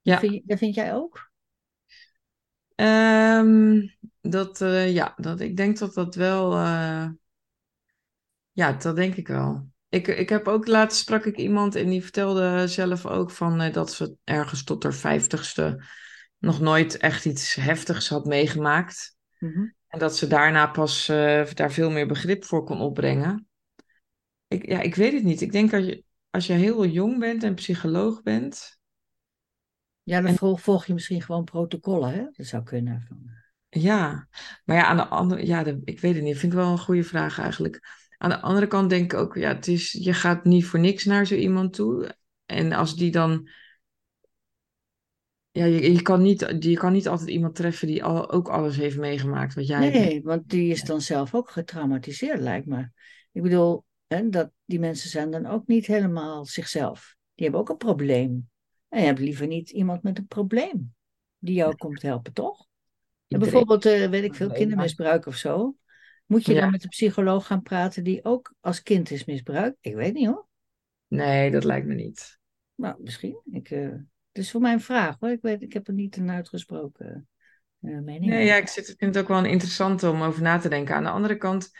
Ja. 0.00 0.12
Dat, 0.12 0.20
vind, 0.20 0.32
je- 0.34 0.42
dat 0.44 0.58
vind 0.58 0.74
jij 0.74 0.94
ook? 0.94 1.30
Ehm, 2.74 3.86
dat, 4.20 4.60
eh, 4.60 4.92
ja, 4.94 5.14
dat, 5.16 5.40
ik 5.40 5.56
denk 5.56 5.78
dat 5.78 5.94
dat 5.94 6.14
wel. 6.14 6.52
eh, 6.56 7.08
ja, 8.52 8.72
dat 8.72 8.96
denk 8.96 9.14
ik 9.14 9.28
wel. 9.28 9.68
Ik, 9.88 10.06
ik 10.08 10.28
heb 10.28 10.48
ook 10.48 10.66
laatst 10.66 10.98
sprak 10.98 11.24
ik 11.24 11.36
iemand 11.36 11.74
en 11.74 11.88
die 11.88 12.02
vertelde 12.02 12.66
zelf 12.68 13.06
ook 13.06 13.30
van 13.30 13.60
eh, 13.60 13.72
dat 13.72 13.92
ze 13.92 14.16
ergens 14.24 14.64
tot 14.64 14.82
haar 14.82 14.94
vijftigste 14.94 15.84
nog 16.38 16.60
nooit 16.60 16.96
echt 16.96 17.24
iets 17.24 17.54
heftigs 17.54 18.08
had 18.08 18.24
meegemaakt. 18.24 19.16
Mhm. 19.38 19.64
En 19.96 20.02
dat 20.02 20.16
ze 20.16 20.26
daarna 20.26 20.66
pas 20.66 21.08
eh, 21.08 21.44
daar 21.54 21.72
veel 21.72 21.90
meer 21.90 22.06
begrip 22.06 22.44
voor 22.44 22.64
kon 22.64 22.80
opbrengen. 22.80 23.48
Ik, 24.48 24.66
ja, 24.66 24.80
ik 24.80 24.94
weet 24.94 25.12
het 25.12 25.22
niet. 25.22 25.40
Ik 25.40 25.52
denk 25.52 25.72
als 25.72 25.84
je, 25.84 26.04
als 26.30 26.46
je 26.46 26.52
heel 26.52 26.86
jong 26.86 27.18
bent 27.18 27.42
en 27.42 27.54
psycholoog 27.54 28.22
bent. 28.22 28.78
Ja, 30.02 30.20
dan 30.20 30.36
En- 30.38 30.58
volg, 30.58 30.86
je 30.86 30.92
misschien 30.92 31.22
gewoon 31.22 31.44
protocollen, 31.44 32.12
hè? 32.12 32.24
Dat 32.32 32.46
zou 32.46 32.62
kunnen. 32.62 33.04
Van, 33.08 33.18
Ja, 33.68 34.28
maar 34.64 34.76
ja, 34.76 34.84
aan 34.84 34.96
de 34.96 35.06
andere, 35.06 35.46
ja, 35.46 35.62
de- 35.62 35.80
ik 35.84 36.00
weet 36.00 36.14
het 36.14 36.22
niet. 36.22 36.38
Vind 36.38 36.52
ik 36.52 36.58
wel 36.58 36.70
een 36.70 36.78
goede 36.78 37.04
vraag 37.04 37.38
eigenlijk. 37.38 37.80
Aan 38.18 38.30
de 38.30 38.40
andere 38.40 38.66
kant 38.66 38.90
denk 38.90 39.12
ik 39.12 39.18
ook, 39.18 39.34
ja, 39.34 39.48
het 39.48 39.66
is, 39.66 39.92
je 39.92 40.12
gaat 40.12 40.44
niet 40.44 40.66
voor 40.66 40.80
niks 40.80 41.04
naar 41.04 41.26
zo 41.26 41.34
iemand 41.34 41.72
toe. 41.72 42.14
En 42.46 42.72
als 42.72 42.96
die 42.96 43.10
dan, 43.10 43.48
ja, 45.56 45.64
je, 45.64 45.92
je 45.92 46.02
kan 46.02 46.22
niet, 46.22 46.56
je 46.58 46.76
kan 46.76 46.92
niet 46.92 47.08
altijd 47.08 47.28
iemand 47.28 47.54
treffen 47.54 47.86
die 47.86 48.04
al, 48.04 48.30
ook 48.30 48.48
alles 48.48 48.76
heeft 48.76 48.96
meegemaakt 48.96 49.54
wat 49.54 49.66
jij 49.66 49.82
hebt. 49.82 49.94
Nee, 49.94 50.22
want 50.22 50.48
die 50.48 50.70
is 50.70 50.82
dan 50.82 51.00
zelf 51.00 51.34
ook 51.34 51.50
getraumatiseerd, 51.50 52.40
lijkt 52.40 52.66
me. 52.66 52.88
Ik 53.32 53.42
bedoel, 53.42 53.84
hè, 54.06 54.28
dat, 54.28 54.50
die 54.64 54.78
mensen 54.78 55.10
zijn 55.10 55.30
dan 55.30 55.46
ook 55.46 55.66
niet 55.66 55.86
helemaal 55.86 56.44
zichzelf. 56.44 57.16
Die 57.34 57.44
hebben 57.44 57.60
ook 57.60 57.68
een 57.68 57.76
probleem. 57.76 58.50
En 58.88 59.00
je 59.00 59.06
hebt 59.06 59.18
liever 59.18 59.46
niet 59.46 59.70
iemand 59.70 60.02
met 60.02 60.18
een 60.18 60.26
probleem 60.26 60.94
die 61.38 61.54
jou 61.54 61.76
komt 61.76 62.02
helpen, 62.02 62.32
toch? 62.32 62.66
En 63.28 63.38
bijvoorbeeld, 63.38 63.84
eh, 63.86 64.08
weet 64.08 64.24
ik 64.24 64.34
veel, 64.34 64.50
kindermisbruik 64.50 65.26
of 65.26 65.36
zo. 65.36 65.76
Moet 66.26 66.44
je 66.44 66.54
Ja. 66.54 66.60
dan 66.60 66.70
met 66.70 66.82
een 66.82 66.88
psycholoog 66.88 67.46
gaan 67.46 67.62
praten 67.62 68.04
die 68.04 68.24
ook 68.24 68.54
als 68.60 68.82
kind 68.82 69.10
is 69.10 69.24
misbruikt? 69.24 69.76
Ik 69.80 69.94
weet 69.94 70.14
niet 70.14 70.26
hoor. 70.26 70.46
Nee, 71.08 71.50
dat 71.50 71.64
lijkt 71.64 71.86
me 71.86 71.94
niet. 71.94 72.38
Nou, 72.74 72.96
misschien. 73.02 73.40
Ik, 73.50 73.70
eh, 73.70 73.94
het 74.36 74.44
is 74.44 74.50
voor 74.50 74.60
mij 74.60 74.72
een 74.72 74.80
vraag 74.80 75.16
hoor. 75.20 75.30
Ik 75.30 75.42
weet, 75.42 75.62
ik 75.62 75.72
heb 75.72 75.86
er 75.86 75.94
niet 75.94 76.16
een 76.16 76.30
uitgesproken 76.30 77.28
uh, 77.80 78.00
mening. 78.00 78.26
Nee, 78.26 78.44
ja, 78.44 78.56
ik 78.56 78.68
zit, 78.68 78.94
vind 78.98 79.14
het 79.14 79.18
ook 79.18 79.28
wel 79.28 79.38
een 79.38 79.50
interessante 79.50 80.10
om 80.10 80.22
over 80.22 80.42
na 80.42 80.58
te 80.58 80.68
denken. 80.68 80.94
Aan 80.94 81.02
de 81.02 81.10
andere 81.10 81.36
kant, 81.36 81.70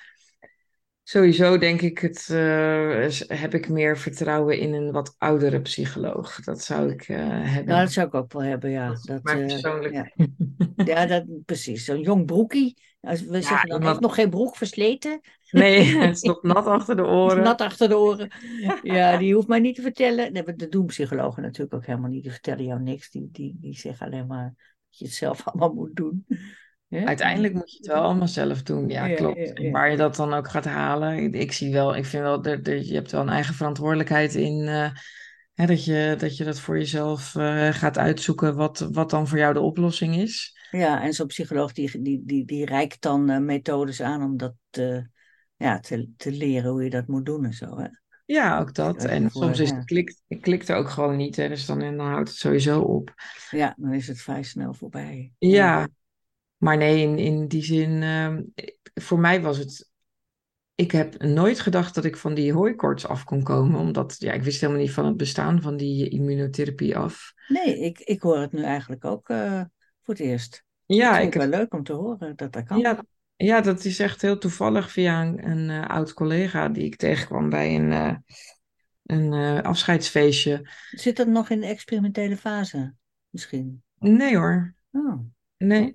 sowieso 1.02 1.58
denk 1.58 1.80
ik 1.80 1.98
het, 1.98 2.28
uh, 2.32 3.08
heb 3.26 3.54
ik 3.54 3.68
meer 3.68 3.98
vertrouwen 3.98 4.58
in 4.58 4.74
een 4.74 4.92
wat 4.92 5.14
oudere 5.18 5.60
psycholoog. 5.60 6.40
Dat 6.40 6.62
zou 6.62 6.90
ik 6.90 7.08
uh, 7.08 7.16
hebben. 7.18 7.66
Nou, 7.66 7.80
dat 7.80 7.92
zou 7.92 8.06
ik 8.06 8.14
ook 8.14 8.32
wel 8.32 8.42
hebben, 8.42 8.70
ja. 8.70 8.96
Dat, 9.02 9.22
persoonlijk. 9.22 9.94
Ja, 9.94 10.10
ja 10.84 11.06
dat, 11.06 11.24
precies. 11.44 11.84
Zo'n 11.84 12.00
jong 12.00 12.26
broekie. 12.26 12.82
Als 13.06 13.22
we 13.24 13.42
zeggen, 13.42 13.68
dan 13.68 13.86
heeft 13.86 14.00
nog 14.00 14.14
geen 14.14 14.30
broek 14.30 14.56
versleten. 14.56 15.20
Nee, 15.50 15.84
het 15.98 16.16
is 16.16 16.22
nog 16.22 16.42
nat 16.42 16.66
achter 16.66 16.96
de 16.96 17.04
oren. 17.04 17.42
nat 17.42 17.60
achter 17.60 17.88
de 17.88 17.98
oren. 17.98 18.30
Ja, 18.82 19.16
die 19.16 19.34
hoeft 19.34 19.48
mij 19.48 19.60
niet 19.60 19.74
te 19.74 19.82
vertellen. 19.82 20.56
Dat 20.56 20.70
doen 20.70 20.86
psychologen 20.86 21.42
natuurlijk 21.42 21.74
ook 21.74 21.86
helemaal 21.86 22.10
niet. 22.10 22.22
Die 22.22 22.32
vertellen 22.32 22.64
jou 22.64 22.80
niks. 22.80 23.10
Die, 23.10 23.28
die, 23.32 23.56
die 23.60 23.78
zeggen 23.78 24.06
alleen 24.06 24.26
maar 24.26 24.54
dat 24.88 24.98
je 24.98 25.04
het 25.04 25.14
zelf 25.14 25.42
allemaal 25.48 25.74
moet 25.74 25.96
doen. 25.96 26.26
Ja? 26.86 27.04
Uiteindelijk 27.04 27.54
moet 27.54 27.72
je 27.72 27.76
het 27.76 27.86
wel 27.86 28.02
allemaal 28.02 28.28
zelf 28.28 28.62
doen. 28.62 28.88
Ja, 28.88 29.04
ja 29.04 29.14
klopt. 29.14 29.50
Ja, 29.54 29.70
waar 29.70 29.90
je 29.90 29.96
dat 29.96 30.16
dan 30.16 30.34
ook 30.34 30.48
gaat 30.48 30.64
halen. 30.64 31.34
Ik 31.34 31.52
zie 31.52 31.72
wel, 31.72 31.96
ik 31.96 32.04
vind 32.04 32.22
wel, 32.22 32.42
dat 32.42 32.88
je 32.88 32.94
hebt 32.94 33.12
wel 33.12 33.20
een 33.20 33.28
eigen 33.28 33.54
verantwoordelijkheid 33.54 34.34
in. 34.34 34.60
Uh, 34.60 34.90
hè, 35.54 35.66
dat, 35.66 35.84
je, 35.84 36.14
dat 36.18 36.36
je 36.36 36.44
dat 36.44 36.60
voor 36.60 36.78
jezelf 36.78 37.34
uh, 37.34 37.68
gaat 37.72 37.98
uitzoeken 37.98 38.54
wat, 38.54 38.88
wat 38.92 39.10
dan 39.10 39.28
voor 39.28 39.38
jou 39.38 39.52
de 39.52 39.60
oplossing 39.60 40.16
is. 40.16 40.55
Ja, 40.76 41.02
en 41.02 41.12
zo'n 41.12 41.26
psycholoog 41.26 41.72
die, 41.72 42.02
die, 42.02 42.22
die, 42.24 42.44
die 42.44 42.64
reikt 42.64 43.00
dan 43.00 43.30
uh, 43.30 43.38
methodes 43.38 44.02
aan 44.02 44.22
om 44.22 44.36
dat 44.36 44.54
ja, 45.56 45.80
te, 45.80 46.10
te 46.16 46.32
leren 46.32 46.70
hoe 46.70 46.84
je 46.84 46.90
dat 46.90 47.06
moet 47.06 47.26
doen 47.26 47.44
en 47.44 47.52
zo. 47.52 47.78
Hè? 47.78 47.86
Ja, 48.26 48.58
ook 48.58 48.74
dat. 48.74 49.04
En 49.04 49.30
soms 49.30 49.58
is 49.58 49.70
het 49.70 49.84
klikt, 49.84 50.22
het 50.28 50.40
klikt 50.40 50.68
er 50.68 50.76
ook 50.76 50.90
gewoon 50.90 51.16
niet. 51.16 51.36
Hè? 51.36 51.48
Dus 51.48 51.66
dan, 51.66 51.78
dan 51.78 51.98
houdt 51.98 52.28
het 52.28 52.38
sowieso 52.38 52.80
op. 52.80 53.14
Ja, 53.50 53.74
dan 53.78 53.92
is 53.92 54.08
het 54.08 54.20
vrij 54.20 54.42
snel 54.42 54.74
voorbij. 54.74 55.32
Ja, 55.38 55.88
maar 56.56 56.76
nee, 56.76 57.02
in, 57.02 57.18
in 57.18 57.48
die 57.48 57.62
zin, 57.62 57.90
uh, 58.02 58.36
voor 58.94 59.18
mij 59.18 59.42
was 59.42 59.58
het. 59.58 59.90
Ik 60.74 60.90
heb 60.90 61.22
nooit 61.22 61.60
gedacht 61.60 61.94
dat 61.94 62.04
ik 62.04 62.16
van 62.16 62.34
die 62.34 62.52
hooikoorts 62.52 63.06
af 63.06 63.24
kon 63.24 63.42
komen, 63.42 63.80
omdat 63.80 64.16
ja, 64.18 64.32
ik 64.32 64.42
wist 64.42 64.60
helemaal 64.60 64.82
niet 64.82 64.92
van 64.92 65.04
het 65.04 65.16
bestaan 65.16 65.62
van 65.62 65.76
die 65.76 66.08
immunotherapie 66.08 66.96
af. 66.96 67.32
Nee, 67.48 67.78
ik, 67.78 67.98
ik 67.98 68.22
hoor 68.22 68.38
het 68.38 68.52
nu 68.52 68.62
eigenlijk 68.62 69.04
ook 69.04 69.28
uh, 69.28 69.60
voor 70.02 70.14
het 70.14 70.20
eerst. 70.20 70.64
Ja, 70.86 71.18
ik 71.18 71.32
vind 71.32 71.34
het 71.34 71.50
wel 71.50 71.60
leuk 71.60 71.74
om 71.74 71.82
te 71.82 71.92
horen 71.92 72.36
dat 72.36 72.52
dat 72.52 72.64
kan. 72.64 72.78
Ja, 72.78 73.04
ja, 73.36 73.60
dat 73.60 73.84
is 73.84 73.98
echt 73.98 74.22
heel 74.22 74.38
toevallig 74.38 74.90
via 74.90 75.22
een, 75.22 75.48
een 75.48 75.68
uh, 75.68 75.86
oud 75.86 76.12
collega 76.12 76.68
die 76.68 76.84
ik 76.84 76.96
tegenkwam 76.96 77.50
bij 77.50 77.74
een, 77.74 77.90
uh, 77.90 78.14
een 79.02 79.32
uh, 79.32 79.60
afscheidsfeestje. 79.60 80.68
Zit 80.90 81.16
dat 81.16 81.26
nog 81.26 81.50
in 81.50 81.60
de 81.60 81.66
experimentele 81.66 82.36
fase 82.36 82.94
misschien? 83.30 83.82
Nee 83.98 84.36
hoor. 84.36 84.74
Oh. 84.92 85.20
Nee. 85.56 85.94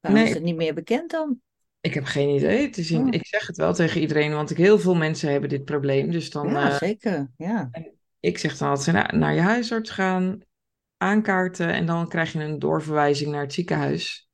Waarom 0.00 0.20
nee. 0.20 0.28
is 0.28 0.34
het 0.34 0.42
niet 0.42 0.56
meer 0.56 0.74
bekend 0.74 1.10
dan? 1.10 1.40
Ik 1.80 1.94
heb 1.94 2.04
geen 2.04 2.28
idee. 2.28 2.66
Het 2.66 2.78
is 2.78 2.90
in, 2.90 3.00
oh. 3.00 3.08
Ik 3.10 3.26
zeg 3.26 3.46
het 3.46 3.56
wel 3.56 3.74
tegen 3.74 4.00
iedereen, 4.00 4.32
want 4.32 4.50
ik, 4.50 4.56
heel 4.56 4.78
veel 4.78 4.94
mensen 4.94 5.30
hebben 5.30 5.48
dit 5.48 5.64
probleem. 5.64 6.10
Dus 6.10 6.30
dan, 6.30 6.48
ja, 6.48 6.78
zeker. 6.78 7.30
Ja. 7.36 7.70
Ik 8.20 8.38
zeg 8.38 8.56
dan 8.56 8.68
altijd 8.68 8.96
naar, 8.96 9.18
naar 9.18 9.34
je 9.34 9.40
huisarts 9.40 9.90
gaan, 9.90 10.40
aankaarten 11.02 11.72
en 11.72 11.86
dan 11.86 12.08
krijg 12.08 12.32
je 12.32 12.38
een 12.38 12.58
doorverwijzing 12.58 13.30
naar 13.32 13.42
het 13.42 13.52
ziekenhuis. 13.52 14.30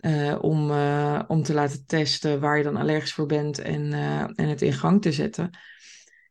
Uh, 0.00 0.38
om, 0.40 0.70
uh, 0.70 1.22
om 1.26 1.42
te 1.42 1.54
laten 1.54 1.86
testen 1.86 2.40
waar 2.40 2.56
je 2.56 2.64
dan 2.64 2.76
allergisch 2.76 3.12
voor 3.12 3.26
bent 3.26 3.58
en, 3.58 3.92
uh, 3.92 4.20
en 4.20 4.48
het 4.48 4.62
in 4.62 4.72
gang 4.72 5.02
te 5.02 5.12
zetten. 5.12 5.50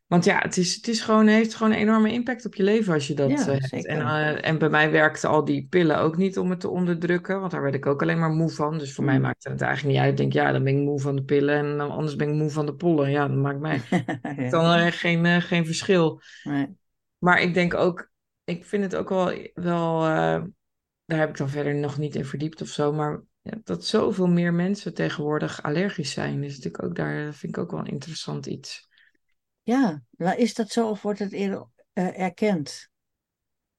Want 0.06 0.24
ja, 0.24 0.38
het, 0.38 0.56
is, 0.56 0.74
het 0.74 0.88
is 0.88 1.00
gewoon, 1.00 1.26
heeft 1.26 1.54
gewoon 1.54 1.72
een 1.72 1.78
enorme 1.78 2.12
impact 2.12 2.46
op 2.46 2.54
je 2.54 2.62
leven 2.62 2.94
als 2.94 3.06
je 3.06 3.14
dat 3.14 3.30
ja, 3.30 3.44
hebt. 3.44 3.86
En, 3.86 4.42
en 4.42 4.58
bij 4.58 4.68
mij 4.68 4.90
werkten 4.90 5.28
al 5.28 5.44
die 5.44 5.66
pillen 5.70 5.98
ook 5.98 6.16
niet 6.16 6.38
om 6.38 6.50
het 6.50 6.60
te 6.60 6.68
onderdrukken, 6.68 7.40
want 7.40 7.52
daar 7.52 7.62
werd 7.62 7.74
ik 7.74 7.86
ook 7.86 8.02
alleen 8.02 8.18
maar 8.18 8.30
moe 8.30 8.50
van. 8.50 8.78
Dus 8.78 8.94
voor 8.94 9.04
mm. 9.04 9.10
mij 9.10 9.20
maakte 9.20 9.50
het 9.50 9.60
eigenlijk 9.60 9.94
niet 9.94 10.04
uit. 10.04 10.10
Ik 10.10 10.16
denk, 10.16 10.32
ja, 10.32 10.52
dan 10.52 10.64
ben 10.64 10.76
ik 10.76 10.82
moe 10.82 11.00
van 11.00 11.16
de 11.16 11.22
pillen 11.22 11.56
en 11.56 11.78
dan, 11.78 11.90
anders 11.90 12.16
ben 12.16 12.28
ik 12.28 12.34
moe 12.34 12.50
van 12.50 12.66
de 12.66 12.74
pollen. 12.74 13.10
Ja, 13.10 13.28
dat 13.28 13.36
maakt 13.36 13.60
mij 13.60 13.80
ja. 14.36 14.50
dan 14.50 14.92
geen, 14.92 15.42
geen 15.42 15.66
verschil. 15.66 16.20
Nee. 16.42 16.68
Maar 17.18 17.40
ik 17.40 17.54
denk 17.54 17.74
ook, 17.74 18.10
ik 18.44 18.64
vind 18.64 18.82
het 18.82 18.96
ook 18.96 19.08
wel, 19.08 19.48
wel 19.54 20.00
daar 21.04 21.18
heb 21.18 21.28
ik 21.28 21.36
dan 21.36 21.48
verder 21.48 21.74
nog 21.74 21.98
niet 21.98 22.14
in 22.14 22.24
verdiept 22.24 22.60
of 22.60 22.68
zo, 22.68 22.92
maar 22.92 23.22
ja, 23.42 23.60
dat 23.64 23.84
zoveel 23.84 24.26
meer 24.26 24.54
mensen 24.54 24.94
tegenwoordig 24.94 25.62
allergisch 25.62 26.12
zijn. 26.12 26.40
Dus 26.40 26.56
natuurlijk 26.56 26.84
ook 26.84 26.96
daar 26.96 27.34
vind 27.34 27.56
ik 27.56 27.62
ook 27.62 27.70
wel 27.70 27.80
een 27.80 27.86
interessant 27.86 28.46
iets. 28.46 28.88
Ja, 29.62 30.02
maar 30.10 30.38
is 30.38 30.54
dat 30.54 30.70
zo 30.70 30.88
of 30.88 31.02
wordt 31.02 31.18
het 31.18 31.32
eerder 31.32 31.66
uh, 31.94 32.20
erkend? 32.20 32.88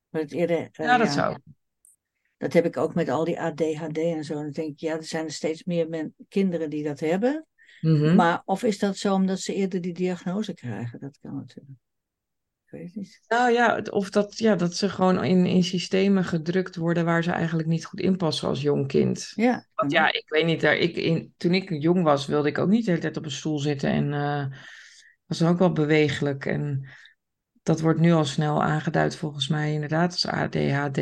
Wordt 0.09 0.29
het 0.29 0.39
eerder, 0.39 0.59
uh, 0.59 0.67
ja, 0.71 0.97
dat 0.97 1.07
ja, 1.07 1.13
zou. 1.13 1.37
Dat 2.37 2.53
heb 2.53 2.65
ik 2.65 2.77
ook 2.77 2.95
met 2.95 3.09
al 3.09 3.23
die 3.23 3.39
ADHD 3.39 3.97
en 3.97 4.23
zo. 4.23 4.33
Dan 4.33 4.51
denk 4.51 4.71
ik, 4.71 4.79
ja, 4.79 4.95
er 4.95 5.03
zijn 5.03 5.25
er 5.25 5.31
steeds 5.31 5.63
meer 5.63 5.89
men, 5.89 6.15
kinderen 6.29 6.69
die 6.69 6.83
dat 6.83 6.99
hebben. 6.99 7.47
Mm 7.81 7.95
-hmm. 7.95 8.15
Maar 8.15 8.41
of 8.45 8.63
is 8.63 8.79
dat 8.79 8.97
zo 8.97 9.13
omdat 9.13 9.39
ze 9.39 9.53
eerder 9.53 9.81
die 9.81 9.93
diagnose 9.93 10.53
krijgen? 10.53 10.99
Dat 10.99 11.17
kan 11.21 11.35
natuurlijk. 11.35 11.77
Nou 13.27 13.51
ja, 13.51 13.81
of 13.89 14.09
dat, 14.09 14.37
ja, 14.37 14.55
dat 14.55 14.75
ze 14.75 14.89
gewoon 14.89 15.23
in, 15.23 15.45
in 15.45 15.63
systemen 15.63 16.23
gedrukt 16.23 16.75
worden 16.75 17.05
waar 17.05 17.23
ze 17.23 17.31
eigenlijk 17.31 17.67
niet 17.67 17.85
goed 17.85 17.99
in 17.99 18.17
passen 18.17 18.47
als 18.47 18.61
jong 18.61 18.87
kind. 18.87 19.31
Ja. 19.35 19.67
Want 19.75 19.91
ja, 19.91 20.11
ik 20.11 20.25
weet 20.27 20.45
niet, 20.45 20.61
daar, 20.61 20.75
ik, 20.75 20.95
in, 20.95 21.33
toen 21.37 21.53
ik 21.53 21.81
jong 21.81 22.03
was, 22.03 22.25
wilde 22.25 22.47
ik 22.47 22.57
ook 22.57 22.69
niet 22.69 22.85
de 22.85 22.89
hele 22.89 23.01
tijd 23.01 23.17
op 23.17 23.25
een 23.25 23.31
stoel 23.31 23.59
zitten 23.59 23.89
en 23.89 24.13
uh, 24.13 24.45
was 25.25 25.43
ook 25.43 25.59
wel 25.59 25.71
bewegelijk. 25.71 26.45
En 26.45 26.89
dat 27.63 27.81
wordt 27.81 27.99
nu 27.99 28.11
al 28.11 28.25
snel 28.25 28.63
aangeduid 28.63 29.15
volgens 29.15 29.47
mij 29.47 29.73
inderdaad 29.73 30.11
als 30.11 30.27
ADHD. 30.27 30.99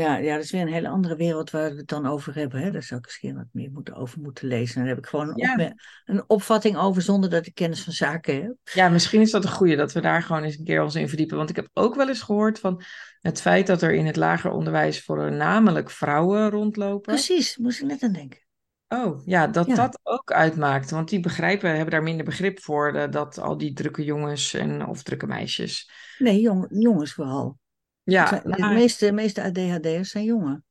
Ja, 0.00 0.16
ja, 0.16 0.34
dat 0.34 0.44
is 0.44 0.50
weer 0.50 0.60
een 0.60 0.72
hele 0.72 0.88
andere 0.88 1.16
wereld 1.16 1.50
waar 1.50 1.70
we 1.70 1.76
het 1.76 1.88
dan 1.88 2.06
over 2.06 2.34
hebben. 2.34 2.60
Hè? 2.60 2.70
Daar 2.70 2.82
zou 2.82 3.00
ik 3.00 3.06
misschien 3.06 3.36
wat 3.36 3.46
meer 3.52 3.70
moeten, 3.72 3.94
over 3.94 4.20
moeten 4.20 4.48
lezen. 4.48 4.78
Daar 4.78 4.88
heb 4.88 4.98
ik 4.98 5.06
gewoon 5.06 5.28
een, 5.28 5.36
ja. 5.36 5.52
op, 5.52 5.72
een, 6.04 6.24
opvatting 6.26 6.76
over 6.76 7.02
zonder 7.02 7.30
dat 7.30 7.46
ik 7.46 7.54
kennis 7.54 7.82
van 7.82 7.92
zaken 7.92 8.42
heb. 8.42 8.54
Ja, 8.72 8.88
misschien 8.88 9.20
is 9.20 9.30
dat 9.30 9.44
een 9.44 9.50
goede 9.50 9.76
dat 9.76 9.92
we 9.92 10.00
daar 10.00 10.22
gewoon 10.22 10.42
eens 10.42 10.58
een 10.58 10.64
keer 10.64 10.82
ons 10.82 10.94
in 10.94 11.08
verdiepen. 11.08 11.36
Want 11.36 11.50
ik 11.50 11.56
heb 11.56 11.68
ook 11.72 11.94
wel 11.94 12.08
eens 12.08 12.22
gehoord 12.22 12.58
van 12.58 12.82
het 13.20 13.40
feit 13.40 13.66
dat 13.66 13.82
er 13.82 13.92
in 13.92 14.06
het 14.06 14.16
lager 14.16 14.50
onderwijs 14.50 15.02
voornamelijk 15.04 15.90
vrouwen 15.90 16.50
rondlopen. 16.50 17.12
Precies, 17.12 17.56
moest 17.56 17.80
ik 17.80 17.86
net 17.86 18.02
aan 18.02 18.12
denken. 18.12 18.42
Oh, 18.88 19.22
ja, 19.24 19.46
dat 19.46 19.66
ja. 19.66 19.74
dat 19.74 20.00
ook 20.02 20.32
uitmaakt. 20.32 20.90
Want 20.90 21.08
die 21.08 21.20
begrijpen, 21.20 21.70
hebben 21.70 21.90
daar 21.90 22.02
minder 22.02 22.24
begrip 22.24 22.60
voor, 22.60 22.92
de, 22.92 23.08
dat 23.08 23.38
al 23.38 23.56
die 23.56 23.72
drukke 23.72 24.04
jongens 24.04 24.54
en, 24.54 24.86
of 24.86 25.02
drukke 25.02 25.26
meisjes. 25.26 25.90
Nee, 26.18 26.40
jong, 26.40 26.66
jongens 26.68 27.12
vooral. 27.12 27.58
Ja, 28.04 28.30
de 28.30 28.48
nou, 28.48 28.74
meeste, 28.74 29.12
meeste 29.12 29.42
ADHD'ers 29.42 30.10
zijn 30.10 30.24
jongen. 30.24 30.64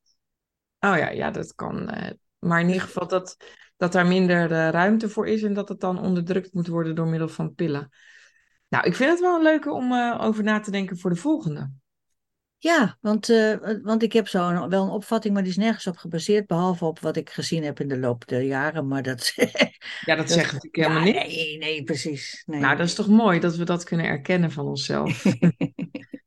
Oh 0.79 0.97
ja, 0.97 1.09
ja 1.09 1.31
dat 1.31 1.55
kan. 1.55 1.95
Uh, 1.95 2.09
maar 2.39 2.59
in 2.59 2.67
ieder 2.67 2.81
geval 2.81 3.07
dat, 3.07 3.37
dat 3.77 3.91
daar 3.91 4.07
minder 4.07 4.51
uh, 4.51 4.69
ruimte 4.69 5.09
voor 5.09 5.27
is 5.27 5.43
en 5.43 5.53
dat 5.53 5.69
het 5.69 5.79
dan 5.79 5.99
onderdrukt 5.99 6.53
moet 6.53 6.67
worden 6.67 6.95
door 6.95 7.07
middel 7.07 7.29
van 7.29 7.53
pillen. 7.53 7.89
Nou, 8.67 8.85
ik 8.85 8.95
vind 8.95 9.09
het 9.09 9.19
wel 9.19 9.35
een 9.35 9.43
leuke 9.43 9.71
om 9.71 9.91
uh, 9.91 10.17
over 10.21 10.43
na 10.43 10.59
te 10.59 10.71
denken 10.71 10.97
voor 10.97 11.09
de 11.09 11.15
volgende. 11.15 11.71
Ja, 12.57 12.97
want, 13.01 13.27
want 13.81 14.03
ik 14.03 14.13
heb 14.13 14.27
zo 14.27 14.49
een, 14.49 14.69
wel 14.69 14.83
een 14.83 14.89
opvatting, 14.89 15.33
maar 15.33 15.43
die 15.43 15.51
is 15.51 15.57
nergens 15.57 15.87
op 15.87 15.97
gebaseerd, 15.97 16.47
behalve 16.47 16.85
op 16.85 16.99
wat 16.99 17.15
ik 17.15 17.29
gezien 17.29 17.63
heb 17.63 17.79
in 17.79 17.87
de 17.87 17.99
loop 17.99 18.27
der 18.27 18.41
jaren. 18.41 18.87
Maar 18.87 19.03
dat, 19.03 19.33
ja, 19.35 19.55
dat, 20.05 20.17
dat 20.17 20.31
zegt 20.31 20.53
natuurlijk 20.53 20.75
helemaal 20.75 20.97
ja, 20.97 21.23
niet. 21.23 21.33
Nee, 21.33 21.57
nee, 21.57 21.83
precies. 21.83 22.43
Nee, 22.45 22.59
nou, 22.59 22.77
dat 22.77 22.87
is 22.87 22.93
toch 22.93 23.07
mooi 23.07 23.39
dat 23.39 23.55
we 23.55 23.65
dat 23.65 23.83
kunnen 23.83 24.05
erkennen 24.05 24.51
van 24.51 24.65
onszelf. 24.65 25.23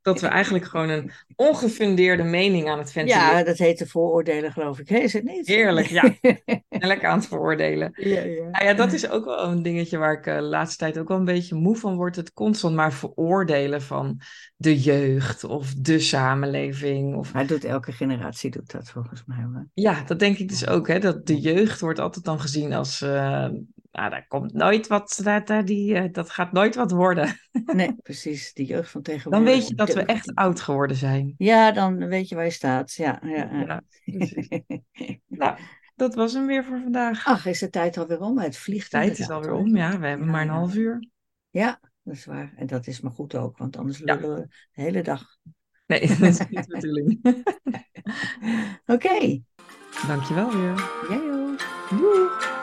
dat 0.06 0.20
we 0.20 0.26
eigenlijk 0.26 0.64
gewoon 0.64 0.88
een 0.88 1.10
ongefundeerde 1.36 2.22
mening 2.22 2.68
aan 2.68 2.78
het 2.78 2.92
ventileren. 2.92 3.36
Ja, 3.36 3.44
dat 3.44 3.58
heet 3.58 3.78
de 3.78 3.86
vooroordelen, 3.86 4.52
geloof 4.52 4.78
ik. 4.78 4.88
He, 4.88 4.98
is 4.98 5.12
het 5.12 5.24
niet? 5.24 5.46
Heerlijk, 5.46 5.86
ja. 5.86 6.14
Lekker 6.68 7.08
aan 7.08 7.18
het 7.18 7.28
veroordelen. 7.28 7.92
Ja, 7.94 8.20
ja. 8.20 8.48
Nou 8.50 8.64
ja, 8.64 8.74
dat 8.74 8.92
is 8.92 9.10
ook 9.10 9.24
wel 9.24 9.44
een 9.44 9.62
dingetje 9.62 9.98
waar 9.98 10.12
ik 10.12 10.26
uh, 10.26 10.34
de 10.34 10.42
laatste 10.42 10.76
tijd 10.76 10.98
ook 10.98 11.08
wel 11.08 11.16
een 11.16 11.24
beetje 11.24 11.54
moe 11.54 11.76
van 11.76 11.96
word. 11.96 12.16
Het 12.16 12.32
constant 12.32 12.74
maar 12.74 12.92
veroordelen 12.92 13.82
van 13.82 14.20
de 14.56 14.80
jeugd 14.80 15.44
of 15.44 15.74
de 15.74 15.98
samenleving. 15.98 17.16
Of... 17.16 17.32
Maar 17.32 17.46
doet 17.46 17.64
elke 17.64 17.92
generatie 17.92 18.50
doet 18.50 18.72
dat 18.72 18.90
volgens 18.90 19.22
mij. 19.26 19.42
Hoor. 19.42 19.68
Ja, 19.74 20.02
dat 20.06 20.18
denk 20.18 20.38
ik 20.38 20.48
dus 20.48 20.66
ook. 20.66 20.88
Hè? 20.88 20.98
Dat 20.98 21.26
de 21.26 21.40
jeugd 21.40 21.80
wordt 21.80 21.98
altijd 21.98 22.24
dan 22.24 22.40
gezien 22.40 22.72
als... 22.72 23.00
Uh, 23.00 23.48
nou, 23.96 24.10
daar 24.10 24.26
komt 24.28 24.52
nooit 24.52 24.86
wat, 24.86 25.20
dat, 25.44 25.66
die, 25.66 26.10
dat 26.10 26.30
gaat 26.30 26.52
nooit 26.52 26.74
wat 26.74 26.90
worden. 26.90 27.34
Nee, 27.66 27.94
precies. 28.02 28.52
Die 28.52 28.66
jeugd 28.66 28.90
van 28.90 29.02
tegenwoordig. 29.02 29.46
Dan 29.46 29.54
weet 29.54 29.68
je 29.68 29.74
dat 29.74 29.92
we 29.92 30.02
echt 30.04 30.34
oud 30.34 30.60
geworden 30.60 30.96
zijn. 30.96 31.34
Ja, 31.38 31.72
dan 31.72 32.08
weet 32.08 32.28
je 32.28 32.34
waar 32.34 32.44
je 32.44 32.50
staat. 32.50 32.92
Ja, 32.92 33.20
ja, 33.22 33.50
ja. 33.52 33.82
nou, 35.26 35.58
dat 35.94 36.14
was 36.14 36.32
hem 36.32 36.46
weer 36.46 36.64
voor 36.64 36.80
vandaag. 36.82 37.26
Ach, 37.26 37.46
is 37.46 37.58
de 37.58 37.70
tijd 37.70 37.96
alweer 37.96 38.20
om? 38.20 38.38
Het 38.38 38.56
vliegt. 38.56 38.90
De 38.90 38.96
tijd 38.98 39.18
is 39.18 39.30
alweer 39.30 39.52
om, 39.52 39.76
ja. 39.76 39.98
We 39.98 40.06
hebben 40.06 40.30
maar 40.30 40.42
een 40.42 40.48
half 40.48 40.74
uur. 40.74 41.08
Ja, 41.50 41.80
dat 42.02 42.14
is 42.14 42.24
waar. 42.24 42.52
En 42.56 42.66
dat 42.66 42.86
is 42.86 43.00
maar 43.00 43.12
goed 43.12 43.34
ook, 43.34 43.58
want 43.58 43.76
anders 43.76 43.98
lullen 43.98 44.34
we 44.34 44.46
de 44.72 44.82
hele 44.82 45.02
dag. 45.02 45.24
Nee, 45.86 46.00
dat 46.08 46.20
is 46.20 46.38
niet 46.48 46.66
de 46.66 46.78
bedoeling. 46.80 47.20
Oké. 48.86 49.06
Okay. 49.06 49.42
Dankjewel 50.06 50.52
weer. 50.52 50.74
Jij 51.08 51.32
ook. 51.32 51.60
Doei. 51.90 52.55